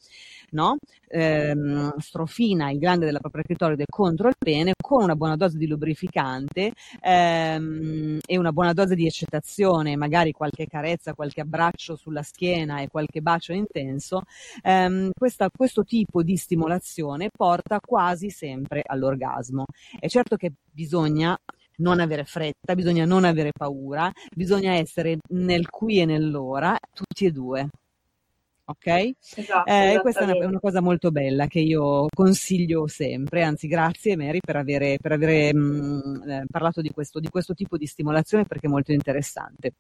no? 0.52 0.78
Ehm, 1.10 1.98
strofina 1.98 2.70
il 2.72 2.80
glande 2.80 3.06
della 3.06 3.20
propria 3.20 3.44
clitoride 3.44 3.86
contro 3.90 4.28
il 4.30 4.36
pene 4.38 4.74
con 4.82 5.04
una 5.04 5.16
buona 5.16 5.36
dose 5.36 5.58
di 5.58 5.68
lubrificante 5.68 6.72
ehm, 7.02 8.20
e 8.26 8.38
una 8.38 8.52
buona 8.52 8.74
dose 8.74 8.96
di 8.96 9.06
eccitazione, 9.06 9.96
magari 9.96 10.32
qualche 10.32 10.68
carezza, 10.68 11.14
qualche 11.14 11.42
abbraccio 11.42 11.96
sulla 11.96 12.24
schiena 12.24 12.82
e 12.82 12.88
qualche 12.88 13.22
bacio 13.22 13.54
intenso, 13.54 14.22
ehm, 14.64 15.10
questa, 15.18 15.50
questo 15.56 15.84
tipo 15.84 16.24
di 16.24 16.38
stimolazione 16.38 17.30
porta 17.36 17.80
quasi 17.80 18.30
sempre 18.30 18.82
all'orgasmo. 18.86 19.66
È 20.00 20.08
certo 20.08 20.36
che 20.36 20.52
bisogna 20.72 21.38
non 21.78 22.00
avere 22.00 22.26
fretta, 22.26 22.76
bisogna 22.76 23.06
non 23.06 23.24
avere 23.24 23.52
paura, 23.58 24.12
bisogna 24.36 24.74
essere 24.74 25.18
nel 25.30 25.70
qui 25.70 26.00
e 26.02 26.06
nell'ora, 26.06 26.78
tutti 26.94 27.26
e 27.26 27.32
due. 27.32 27.70
Ok? 28.70 29.12
Esatto, 29.36 29.70
eh, 29.70 30.00
questa 30.02 30.22
è 30.22 30.24
una, 30.24 30.48
una, 30.48 30.60
cosa 30.60 30.82
molto 30.82 31.12
bella 31.12 31.48
che 31.48 31.60
io 31.60 32.08
consiglio 32.14 32.88
sempre, 32.88 33.44
anzi 33.44 33.68
grazie 33.68 34.16
Mary 34.16 34.40
per 34.40 34.56
avere, 34.56 34.98
per 35.02 35.12
avere 35.12 35.54
mh, 35.54 35.60
mm, 35.60 36.30
eh, 36.30 36.46
parlato 36.50 36.82
di 36.82 36.92
questo, 36.92 37.20
di 37.20 37.30
questo 37.30 37.54
tipo 37.54 37.78
di 37.78 37.86
stimolazione 37.86 38.46
perché 38.46 38.68
è 38.68 38.70
molto 38.70 38.92
interessante. 38.92 39.74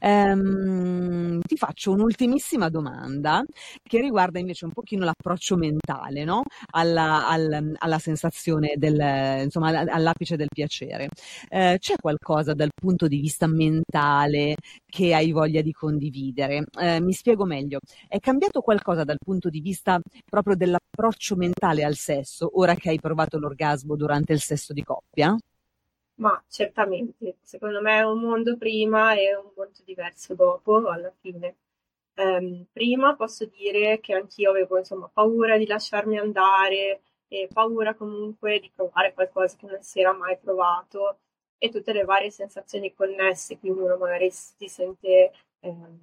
Ehm, 0.00 1.40
ti 1.40 1.56
faccio 1.56 1.92
un'ultimissima 1.92 2.68
domanda 2.68 3.42
che 3.82 4.00
riguarda 4.00 4.38
invece 4.38 4.64
un 4.64 4.72
pochino 4.72 5.04
l'approccio 5.04 5.56
mentale 5.56 6.24
no? 6.24 6.42
alla, 6.72 7.28
al, 7.28 7.74
alla, 7.78 7.98
sensazione 7.98 8.74
del, 8.76 9.42
insomma, 9.44 9.68
all'apice 9.80 10.36
del 10.36 10.48
piacere. 10.52 11.08
Eh, 11.48 11.76
c'è 11.78 11.96
qualcosa 11.96 12.54
dal 12.54 12.70
punto 12.74 13.06
di 13.08 13.20
vista 13.20 13.46
mentale 13.46 14.56
che 14.86 15.14
hai 15.14 15.32
voglia 15.32 15.60
di 15.62 15.72
condividere? 15.72 16.64
Eh, 16.78 17.00
mi 17.00 17.12
spiego 17.12 17.44
meglio. 17.44 17.80
È 18.08 18.18
cambiato 18.18 18.60
qualcosa 18.60 19.04
dal 19.04 19.18
punto 19.18 19.48
di 19.48 19.60
vista 19.60 20.00
proprio 20.28 20.56
dell'approccio 20.56 21.36
mentale 21.36 21.84
al 21.84 21.96
sesso 21.96 22.50
ora 22.58 22.74
che 22.74 22.90
hai 22.90 22.98
provato 23.00 23.38
l'orgasmo 23.38 23.96
durante 23.96 24.32
il 24.32 24.40
sesso 24.40 24.72
di 24.72 24.82
coppia? 24.82 25.36
Ma 26.20 26.42
certamente, 26.48 27.38
secondo 27.42 27.80
me 27.80 27.98
è 27.98 28.02
un 28.02 28.20
mondo 28.20 28.56
prima 28.58 29.14
e 29.14 29.34
un 29.34 29.50
mondo 29.56 29.78
diverso 29.84 30.34
dopo, 30.34 30.86
alla 30.88 31.10
fine. 31.20 31.56
Um, 32.16 32.66
prima 32.70 33.16
posso 33.16 33.46
dire 33.46 34.00
che 34.00 34.12
anch'io 34.14 34.50
avevo 34.50 34.76
insomma, 34.78 35.08
paura 35.08 35.56
di 35.56 35.66
lasciarmi 35.66 36.18
andare 36.18 37.00
e 37.28 37.48
paura 37.52 37.94
comunque 37.94 38.58
di 38.60 38.70
provare 38.74 39.14
qualcosa 39.14 39.56
che 39.56 39.66
non 39.66 39.80
si 39.82 40.00
era 40.00 40.12
mai 40.12 40.36
provato 40.38 41.20
e 41.56 41.70
tutte 41.70 41.92
le 41.92 42.04
varie 42.04 42.30
sensazioni 42.30 42.92
connesse, 42.92 43.58
quindi 43.58 43.80
uno 43.80 43.96
magari 43.96 44.30
si 44.30 44.68
sente 44.68 45.32
um, 45.60 45.98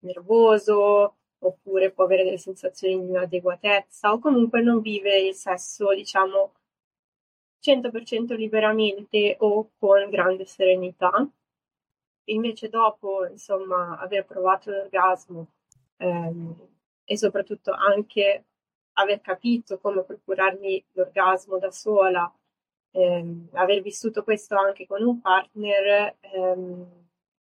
nervoso 0.00 1.16
oppure 1.38 1.90
può 1.92 2.04
avere 2.04 2.24
delle 2.24 2.38
sensazioni 2.38 2.98
di 3.00 3.08
inadeguatezza 3.08 4.12
o 4.12 4.18
comunque 4.18 4.60
non 4.60 4.80
vive 4.80 5.18
il 5.20 5.34
sesso, 5.34 5.94
diciamo, 5.94 6.52
100% 7.62 8.34
liberamente 8.34 9.36
o 9.40 9.70
con 9.78 10.10
grande 10.10 10.44
serenità. 10.46 11.12
Invece 12.26 12.68
dopo, 12.68 13.26
insomma, 13.26 13.98
aver 13.98 14.24
provato 14.24 14.70
l'orgasmo 14.70 15.48
ehm, 15.98 16.68
e 17.04 17.16
soprattutto 17.16 17.72
anche 17.72 18.44
aver 18.94 19.20
capito 19.20 19.78
come 19.78 20.04
procurarmi 20.04 20.84
l'orgasmo 20.92 21.58
da 21.58 21.70
sola, 21.70 22.32
ehm, 22.92 23.48
aver 23.52 23.82
vissuto 23.82 24.22
questo 24.24 24.56
anche 24.56 24.86
con 24.86 25.02
un 25.02 25.20
partner, 25.20 26.16
ehm, 26.20 27.00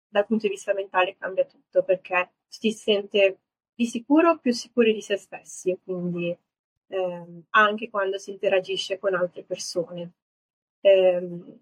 dal 0.08 0.26
punto 0.26 0.46
di 0.46 0.52
vista 0.54 0.72
mentale 0.74 1.16
cambia 1.16 1.44
tutto 1.44 1.82
perché 1.82 2.32
si 2.46 2.70
sente 2.72 3.40
di 3.74 3.86
sicuro 3.86 4.38
più 4.38 4.52
sicuri 4.52 4.92
di 4.94 5.02
se 5.02 5.16
stessi, 5.16 5.78
quindi 5.84 6.36
ehm, 6.88 7.44
anche 7.50 7.90
quando 7.90 8.18
si 8.18 8.30
interagisce 8.32 8.98
con 8.98 9.14
altre 9.14 9.42
persone. 9.44 10.12
Ehm, 10.80 11.60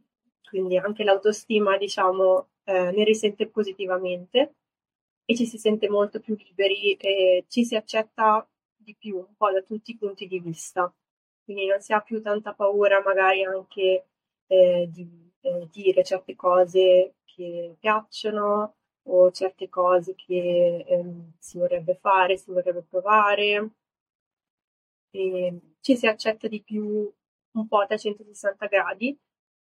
quindi 0.49 0.77
anche 0.79 1.05
l'autostima, 1.05 1.77
diciamo, 1.77 2.49
eh, 2.65 2.91
ne 2.93 3.05
risente 3.05 3.49
positivamente 3.49 4.55
e 5.25 5.35
ci 5.37 5.47
si 5.47 5.59
sente 5.59 5.89
molto 5.89 6.21
più 6.21 6.37
liberi 6.37 6.95
e 6.95 7.45
ci 7.49 7.65
si 7.65 7.75
accetta 7.77 8.47
di 8.77 8.95
più 8.97 9.17
un 9.19 9.35
po' 9.37 9.51
da 9.53 9.63
tutti 9.63 9.91
i 9.93 9.97
punti 9.97 10.27
di 10.27 10.39
vista. 10.41 10.93
Quindi 11.45 11.67
non 11.67 11.81
si 11.81 11.93
ha 11.93 12.01
più 12.01 12.21
tanta 12.23 12.55
paura 12.55 13.03
magari 13.03 13.45
anche 13.45 14.07
eh, 14.47 14.89
di 14.91 15.33
eh, 15.41 15.69
dire 15.71 16.05
certe 16.05 16.35
cose 16.37 17.15
che 17.25 17.77
piacciono 17.79 18.75
o 19.09 19.31
certe 19.33 19.69
cose 19.69 20.15
che 20.15 20.85
ehm, 20.87 21.33
si 21.39 21.59
vorrebbe 21.59 21.97
fare, 21.97 22.37
si 22.37 22.51
vorrebbe 22.51 22.83
provare. 22.83 23.71
E 25.17 25.61
ci 25.81 25.97
si 25.97 26.07
accetta 26.07 26.47
di 26.47 26.63
più 26.63 27.11
un 27.53 27.69
po' 27.69 27.85
da 27.87 27.97
160 27.97 28.67
gradi, 28.67 29.19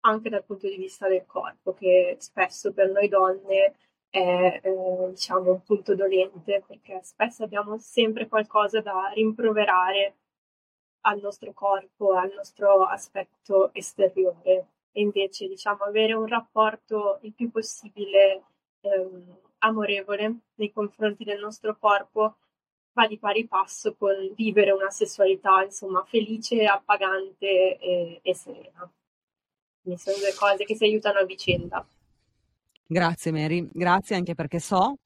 anche 0.01 0.29
dal 0.29 0.45
punto 0.45 0.69
di 0.69 0.77
vista 0.77 1.07
del 1.09 1.27
corpo, 1.27 1.75
che 1.75 2.17
spesso 2.19 2.73
per 2.73 2.91
noi 2.91 3.09
donne 3.09 3.77
è 4.11 4.61
eh, 4.63 5.11
diciamo 5.11 5.53
un 5.53 5.63
punto 5.63 5.95
dolente, 5.95 6.63
perché 6.67 7.01
spesso 7.03 7.45
abbiamo 7.45 7.79
sempre 7.79 8.27
qualcosa 8.27 8.81
da 8.81 9.13
rimproverare 9.15 10.17
al 11.03 11.21
nostro 11.21 11.53
corpo, 11.53 12.15
al 12.15 12.33
nostro 12.35 12.85
aspetto 12.85 13.73
esteriore. 13.75 14.67
E 14.91 15.01
invece, 15.03 15.47
diciamo, 15.47 15.85
avere 15.85 16.15
un 16.15 16.27
rapporto 16.27 17.19
il 17.23 17.33
più 17.35 17.51
possibile 17.51 18.43
ehm, 18.81 19.39
amorevole 19.59 20.39
nei 20.55 20.73
confronti 20.73 21.23
del 21.25 21.39
nostro 21.39 21.77
corpo 21.79 22.39
va 22.99 23.07
di 23.07 23.19
pari 23.19 23.47
passo 23.47 23.95
con 23.95 24.33
vivere 24.35 24.73
una 24.73 24.91
sessualità, 24.91 25.63
insomma, 25.63 26.03
felice, 26.05 26.65
appagante 26.65 27.79
e, 27.79 28.19
e 28.21 28.35
serena. 28.35 28.91
Quindi 29.81 30.01
sono 30.01 30.17
due 30.17 30.35
cose 30.37 30.65
che 30.65 30.75
si 30.75 30.83
aiutano 30.83 31.21
a 31.21 31.25
vicenda. 31.25 31.87
Grazie 32.85 33.31
Mary, 33.31 33.69
grazie 33.73 34.17
anche 34.17 34.35
perché 34.35 34.59
so 34.59 34.97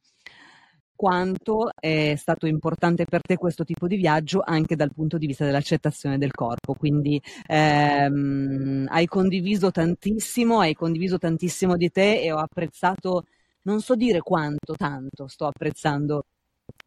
quanto 0.94 1.70
è 1.74 2.14
stato 2.16 2.46
importante 2.46 3.05
per 3.07 3.22
te 3.22 3.37
questo 3.37 3.64
tipo 3.64 3.88
di 3.88 3.96
viaggio 3.96 4.40
anche 4.44 4.76
dal 4.76 4.92
punto 4.94 5.18
di 5.18 5.26
vista 5.26 5.44
dell'accettazione 5.44 6.16
del 6.16 6.31
corpo. 6.31 6.74
Quindi 6.74 7.20
ehm, 7.48 8.87
hai 8.88 9.07
condiviso 9.07 9.72
tantissimo, 9.72 10.61
hai 10.61 10.74
condiviso 10.74 11.18
tantissimo 11.18 11.76
di 11.76 11.90
te 11.90 12.22
e 12.22 12.31
ho 12.31 12.38
apprezzato, 12.38 13.24
non 13.62 13.81
so 13.81 13.96
dire 13.96 14.20
quanto, 14.20 14.74
tanto 14.76 15.26
sto 15.26 15.46
apprezzando 15.46 16.24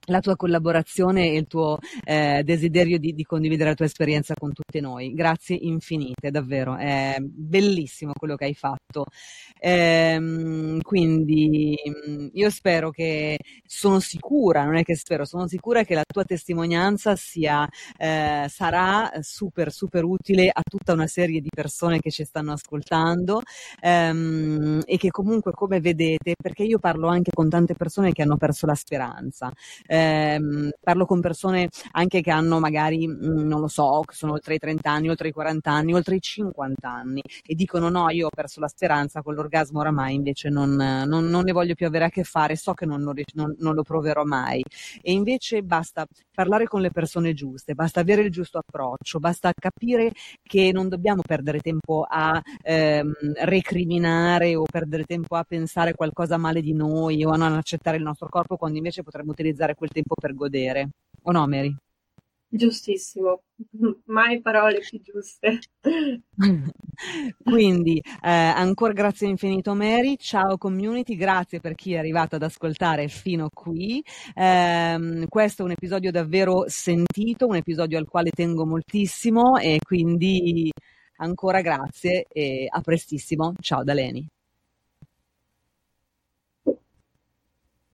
la 0.05 0.19
tua 0.19 0.35
collaborazione 0.35 1.29
e 1.29 1.37
il 1.37 1.47
tuo 1.47 1.77
eh, 2.03 2.41
desiderio 2.43 2.99
di, 2.99 3.13
di, 3.13 3.23
condividere 3.23 3.69
la 3.69 3.75
tua 3.75 3.85
esperienza 3.85 4.33
con 4.35 4.53
tutti 4.53 4.79
noi. 4.79 5.13
Grazie 5.13 5.57
infinite, 5.59 6.31
davvero, 6.31 6.75
è 6.75 7.17
bellissimo 7.19 8.11
quello 8.13 8.35
che 8.35 8.45
hai 8.45 8.53
fatto. 8.53 9.05
Ehm, 9.59 10.81
quindi 10.81 11.75
mm, 12.09 12.27
io 12.33 12.49
spero 12.49 12.91
che, 12.91 13.37
sono 13.65 13.99
sicura, 13.99 14.63
non 14.63 14.75
è 14.75 14.83
che 14.83 14.95
spero, 14.95 15.25
sono 15.25 15.47
sicura 15.47 15.83
che 15.83 15.95
la 15.95 16.03
tua 16.05 16.23
testimonianza 16.23 17.15
sia, 17.15 17.67
eh, 17.97 18.45
sarà 18.47 19.11
super, 19.21 19.71
super 19.71 20.03
utile 20.03 20.49
a 20.53 20.61
tutta 20.63 20.93
una 20.93 21.07
serie 21.07 21.41
di 21.41 21.49
persone 21.53 21.99
che 21.99 22.11
ci 22.11 22.23
stanno 22.25 22.53
ascoltando 22.53 23.41
ehm, 23.81 24.81
e 24.85 24.97
che 24.97 25.09
comunque, 25.09 25.51
come 25.51 25.79
vedete, 25.79 26.35
perché 26.41 26.63
io 26.63 26.77
parlo 26.79 27.07
anche 27.07 27.31
con 27.33 27.49
tante 27.49 27.73
persone 27.73 28.11
che 28.11 28.21
hanno 28.21 28.37
perso 28.37 28.65
la 28.67 28.75
speranza 28.75 29.51
ehm, 29.85 30.71
parlo 30.81 31.05
con 31.05 31.21
persone 31.21 31.69
anche 31.91 32.21
che 32.21 32.31
hanno 32.31 32.59
magari, 32.59 33.07
mm, 33.07 33.47
non 33.47 33.59
lo 33.59 33.67
so, 33.67 34.01
che 34.05 34.15
sono 34.15 34.33
oltre 34.33 34.55
i 34.55 34.59
30 34.59 34.91
anni, 34.91 35.09
oltre 35.09 35.29
i 35.29 35.31
40 35.31 35.71
anni, 35.71 35.93
oltre 35.93 36.15
i 36.15 36.21
50 36.21 36.89
anni 36.89 37.21
e 37.45 37.55
dicono 37.55 37.89
no, 37.89 38.09
io 38.09 38.27
ho 38.27 38.29
perso 38.29 38.59
la 38.59 38.67
speranza 38.67 39.21
con 39.21 39.33
l'orgasmo 39.33 39.79
oramai, 39.79 40.15
invece 40.15 40.49
non, 40.49 40.75
non, 40.75 41.25
non 41.25 41.43
ne 41.43 41.51
voglio 41.51 41.75
più 41.75 41.87
avere 41.87 42.05
a 42.05 42.09
che 42.09 42.23
fare, 42.23 42.55
so 42.55 42.73
che 42.73 42.85
non, 42.85 43.01
non 43.33 43.73
lo 43.75 43.83
proverò 43.83 44.23
mai. 44.23 44.63
E 45.01 45.11
invece 45.11 45.61
basta 45.61 46.05
parlare 46.33 46.65
con 46.65 46.81
le 46.81 46.91
persone 46.91 47.33
giuste, 47.33 47.73
basta 47.73 48.01
avere 48.01 48.21
il 48.23 48.31
giusto 48.31 48.57
approccio, 48.57 49.19
basta 49.19 49.51
capire 49.53 50.11
che 50.43 50.71
non 50.73 50.89
dobbiamo 50.89 51.21
perdere 51.21 51.59
tempo 51.59 52.05
a 52.07 52.41
ehm, 52.61 53.13
recriminare 53.43 54.55
o 54.55 54.63
perdere 54.63 55.03
tempo 55.05 55.35
a 55.35 55.43
pensare 55.43 55.93
qualcosa 55.93 56.37
male 56.37 56.61
di 56.61 56.73
noi 56.73 57.23
o 57.23 57.31
a 57.31 57.37
non 57.37 57.53
accettare 57.53 57.97
il 57.97 58.03
nostro 58.03 58.27
corpo 58.29 58.57
quando 58.57 58.77
invece 58.77 59.03
potremmo 59.03 59.33
utilizzare 59.55 59.75
quel 59.75 59.89
tempo 59.89 60.15
per 60.15 60.35
godere. 60.35 60.89
O 61.23 61.31
no, 61.31 61.47
Mary? 61.47 61.73
Giustissimo, 62.47 63.41
mai 64.05 64.41
parole 64.41 64.79
più 64.79 65.01
giuste. 65.01 65.59
Quindi 67.43 67.97
eh, 67.97 68.29
ancora 68.29 68.93
grazie 68.93 69.27
infinito 69.27 69.73
Mary, 69.73 70.15
ciao 70.17 70.57
community, 70.57 71.15
grazie 71.15 71.59
per 71.59 71.75
chi 71.75 71.93
è 71.93 71.97
arrivato 71.97 72.35
ad 72.35 72.43
ascoltare 72.43 73.07
fino 73.07 73.49
qui. 73.53 74.01
Eh, 74.33 75.25
questo 75.27 75.63
è 75.63 75.65
un 75.65 75.71
episodio 75.71 76.11
davvero 76.11 76.65
sentito, 76.67 77.47
un 77.47 77.55
episodio 77.55 77.97
al 77.97 78.07
quale 78.07 78.29
tengo 78.29 78.65
moltissimo 78.65 79.57
e 79.57 79.79
quindi 79.83 80.71
ancora 81.17 81.61
grazie 81.61 82.25
e 82.29 82.67
a 82.69 82.79
prestissimo. 82.79 83.53
Ciao 83.59 83.83
da 83.83 83.93
Leni. 83.93 84.25